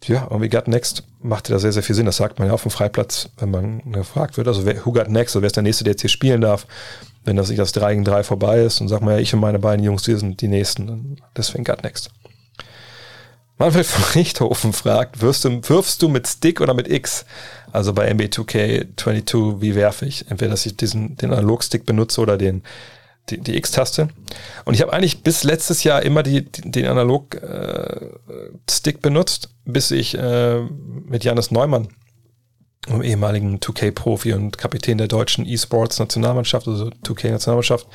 [0.04, 2.06] ja, irgendwie Gut Next machte da sehr, sehr viel Sinn.
[2.06, 4.46] Das sagt man ja auf dem Freiplatz, wenn man gefragt wird.
[4.46, 5.34] Also wer, who got next?
[5.34, 6.66] Also wer ist der Nächste, der jetzt hier spielen darf?
[7.26, 9.58] wenn das nicht das 3 gegen 3 vorbei ist und sag mal, ich und meine
[9.58, 11.18] beiden Jungs, wir sind die Nächsten.
[11.36, 12.10] Deswegen Gut Next.
[13.58, 17.24] Manfred von Richthofen fragt, wirst du, wirfst du mit Stick oder mit X?
[17.72, 20.30] Also bei NBA 2K22, wie werfe ich?
[20.30, 22.62] Entweder, dass ich diesen, den Analogstick benutze oder den,
[23.30, 24.08] die, die X-Taste.
[24.64, 27.36] Und ich habe eigentlich bis letztes Jahr immer die, den Analog-Stick
[28.96, 31.88] äh, benutzt, bis ich äh, mit Janis Neumann
[33.02, 37.86] ehemaligen 2K-Profi und Kapitän der deutschen E-Sports-Nationalmannschaft, also 2K-Nationalmannschaft,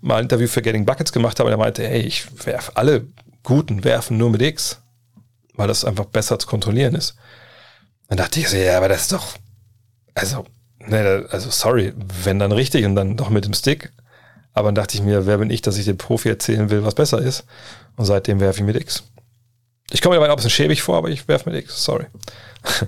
[0.00, 1.48] mal ein Interview für Getting Buckets gemacht habe.
[1.48, 3.06] Und er meinte, ey, ich werfe alle
[3.42, 4.80] guten Werfen nur mit X,
[5.54, 7.16] weil das einfach besser zu kontrollieren ist.
[8.08, 9.36] Dann dachte ich so, ja, aber das ist doch,
[10.14, 10.44] also,
[10.78, 11.92] ne, also sorry,
[12.24, 13.92] wenn dann richtig und dann doch mit dem Stick.
[14.60, 16.94] Aber dann dachte ich mir, wer bin ich, dass ich dem Profi erzählen will, was
[16.94, 17.44] besser ist.
[17.96, 19.02] Und seitdem werfe ich mit X.
[19.90, 22.04] Ich komme mir dabei ein bisschen schäbig vor, aber ich werfe mit X, sorry.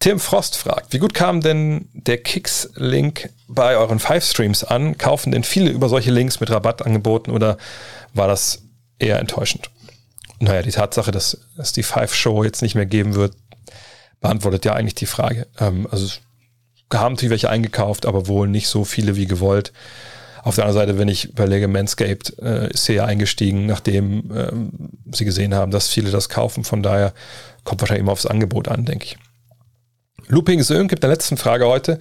[0.00, 4.96] Tim Frost fragt, wie gut kam denn der Kicks-Link bei euren Five-Streams an?
[4.96, 7.58] Kaufen denn viele über solche Links mit Rabattangeboten oder
[8.14, 8.62] war das
[8.98, 9.70] eher enttäuschend?
[10.40, 13.34] Naja, die Tatsache, dass es die Five-Show jetzt nicht mehr geben wird,
[14.20, 15.48] beantwortet ja eigentlich die Frage.
[15.58, 16.20] Ähm, also es
[16.94, 19.72] haben natürlich welche eingekauft, aber wohl nicht so viele wie gewollt.
[20.48, 24.70] Auf der anderen Seite, wenn ich überlege, Manscaped äh, ist hier eingestiegen, nachdem ähm,
[25.12, 26.64] sie gesehen haben, dass viele das kaufen.
[26.64, 27.12] Von daher
[27.64, 29.18] kommt wahrscheinlich immer aufs Angebot an, denke ich.
[30.28, 31.98] Looping Söhn gibt eine letzte Frage heute.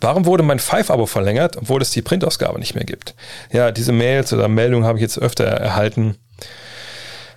[0.00, 3.14] Warum wurde mein Five-Abo verlängert, obwohl es die Printausgabe nicht mehr gibt?
[3.52, 6.16] Ja, diese Mails oder Meldungen habe ich jetzt öfter erhalten.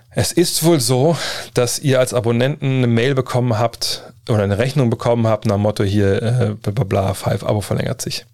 [0.08, 1.18] Es ist wohl so,
[1.52, 5.62] dass ihr als Abonnenten eine Mail bekommen habt oder eine Rechnung bekommen habt nach dem
[5.62, 8.24] Motto hier, äh, bla bla bla, Five Abo verlängert sich.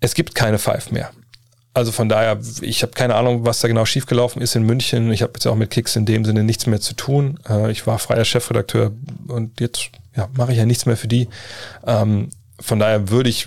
[0.00, 1.10] Es gibt keine Five mehr.
[1.72, 5.12] Also von daher, ich habe keine Ahnung, was da genau schiefgelaufen ist in München.
[5.12, 7.38] Ich habe jetzt auch mit Kicks in dem Sinne nichts mehr zu tun.
[7.48, 8.92] Äh, ich war freier Chefredakteur
[9.28, 11.28] und jetzt ja, mache ich ja nichts mehr für die.
[11.86, 13.46] Ähm, von daher würde ich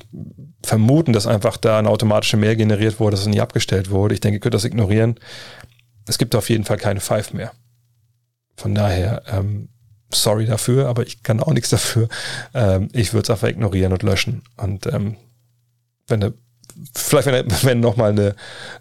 [0.64, 4.14] vermuten, dass einfach da eine automatische Mail generiert wurde, dass es nie abgestellt wurde.
[4.14, 5.20] Ich denke, ihr könnt das ignorieren.
[6.08, 7.52] Es gibt auf jeden Fall keine Five mehr.
[8.56, 9.70] Von daher, ähm,
[10.14, 12.08] sorry dafür, aber ich kann auch nichts dafür.
[12.54, 14.44] Ähm, ich würde es einfach ignorieren und löschen.
[14.56, 15.18] Und ähm,
[16.08, 16.34] wenn du
[16.96, 18.36] vielleicht wenn, wenn nochmal eine,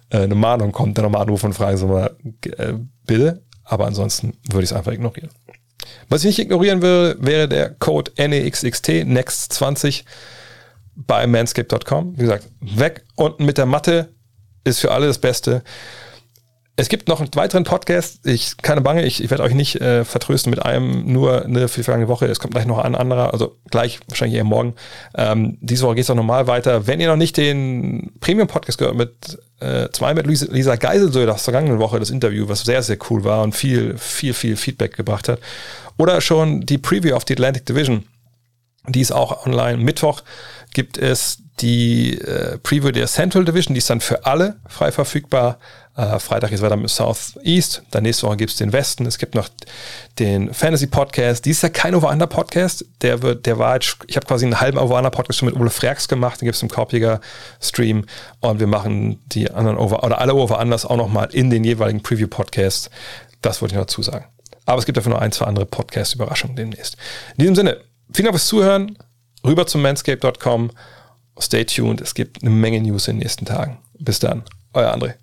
[0.09, 2.15] äh, eine Mahnung kommt, dann nochmal anrufen und fragen, so mal,
[2.57, 2.73] äh,
[3.05, 3.43] bitte.
[3.63, 5.29] Aber ansonsten würde ich es einfach ignorieren.
[6.09, 10.03] Was ich nicht ignorieren würde, wäre der Code NEXXT NEXT20
[10.95, 12.17] bei manscape.com.
[12.17, 14.09] Wie gesagt, weg unten mit der Matte
[14.63, 15.63] ist für alle das Beste.
[16.75, 18.25] Es gibt noch einen weiteren Podcast.
[18.25, 21.81] Ich keine Bange, ich, ich werde euch nicht äh, vertrösten mit einem nur eine für
[21.81, 22.25] die vergangene Woche.
[22.25, 24.73] Es kommt gleich noch ein anderer, also gleich wahrscheinlich eher morgen.
[25.15, 26.87] Ähm, diese Woche geht es auch normal weiter.
[26.87, 31.23] Wenn ihr noch nicht den Premium-Podcast gehört mit äh, zwei mit Lisa, Lisa Geisel, so
[31.27, 34.97] das vergangene Woche, das Interview, was sehr, sehr cool war und viel, viel, viel Feedback
[34.97, 35.39] gebracht hat.
[35.97, 38.05] Oder schon die Preview of the Atlantic Division.
[38.87, 39.77] Die ist auch online.
[39.77, 40.23] Mittwoch
[40.73, 45.59] gibt es die äh, Preview der Central Division, die ist dann für alle frei verfügbar.
[45.95, 49.35] Äh, Freitag ist weiter mit Southeast, dann nächste Woche gibt es den Westen, es gibt
[49.35, 49.47] noch
[50.17, 51.45] den Fantasy Podcast.
[51.45, 54.59] Dies ist ja kein Over-Under Podcast, der wird, der war jetzt, ich habe quasi einen
[54.59, 57.21] halben Over-Under Podcast schon mit Ole Freaks gemacht, den gibt es im Korbjäger
[57.61, 58.05] Stream
[58.39, 62.27] und wir machen die anderen Over, oder alle Over-Unders auch nochmal in den jeweiligen Preview
[62.27, 62.89] Podcast.
[63.41, 64.25] Das wollte ich noch dazu sagen.
[64.65, 66.97] Aber es gibt dafür noch ein, zwei andere Podcast-Überraschungen demnächst.
[67.37, 67.77] In diesem Sinne,
[68.11, 68.97] vielen Dank fürs Zuhören.
[69.45, 70.71] Rüber zum manscape.com.
[71.39, 72.01] Stay tuned.
[72.01, 73.79] Es gibt eine Menge News in den nächsten Tagen.
[73.99, 74.43] Bis dann.
[74.73, 75.22] Euer André.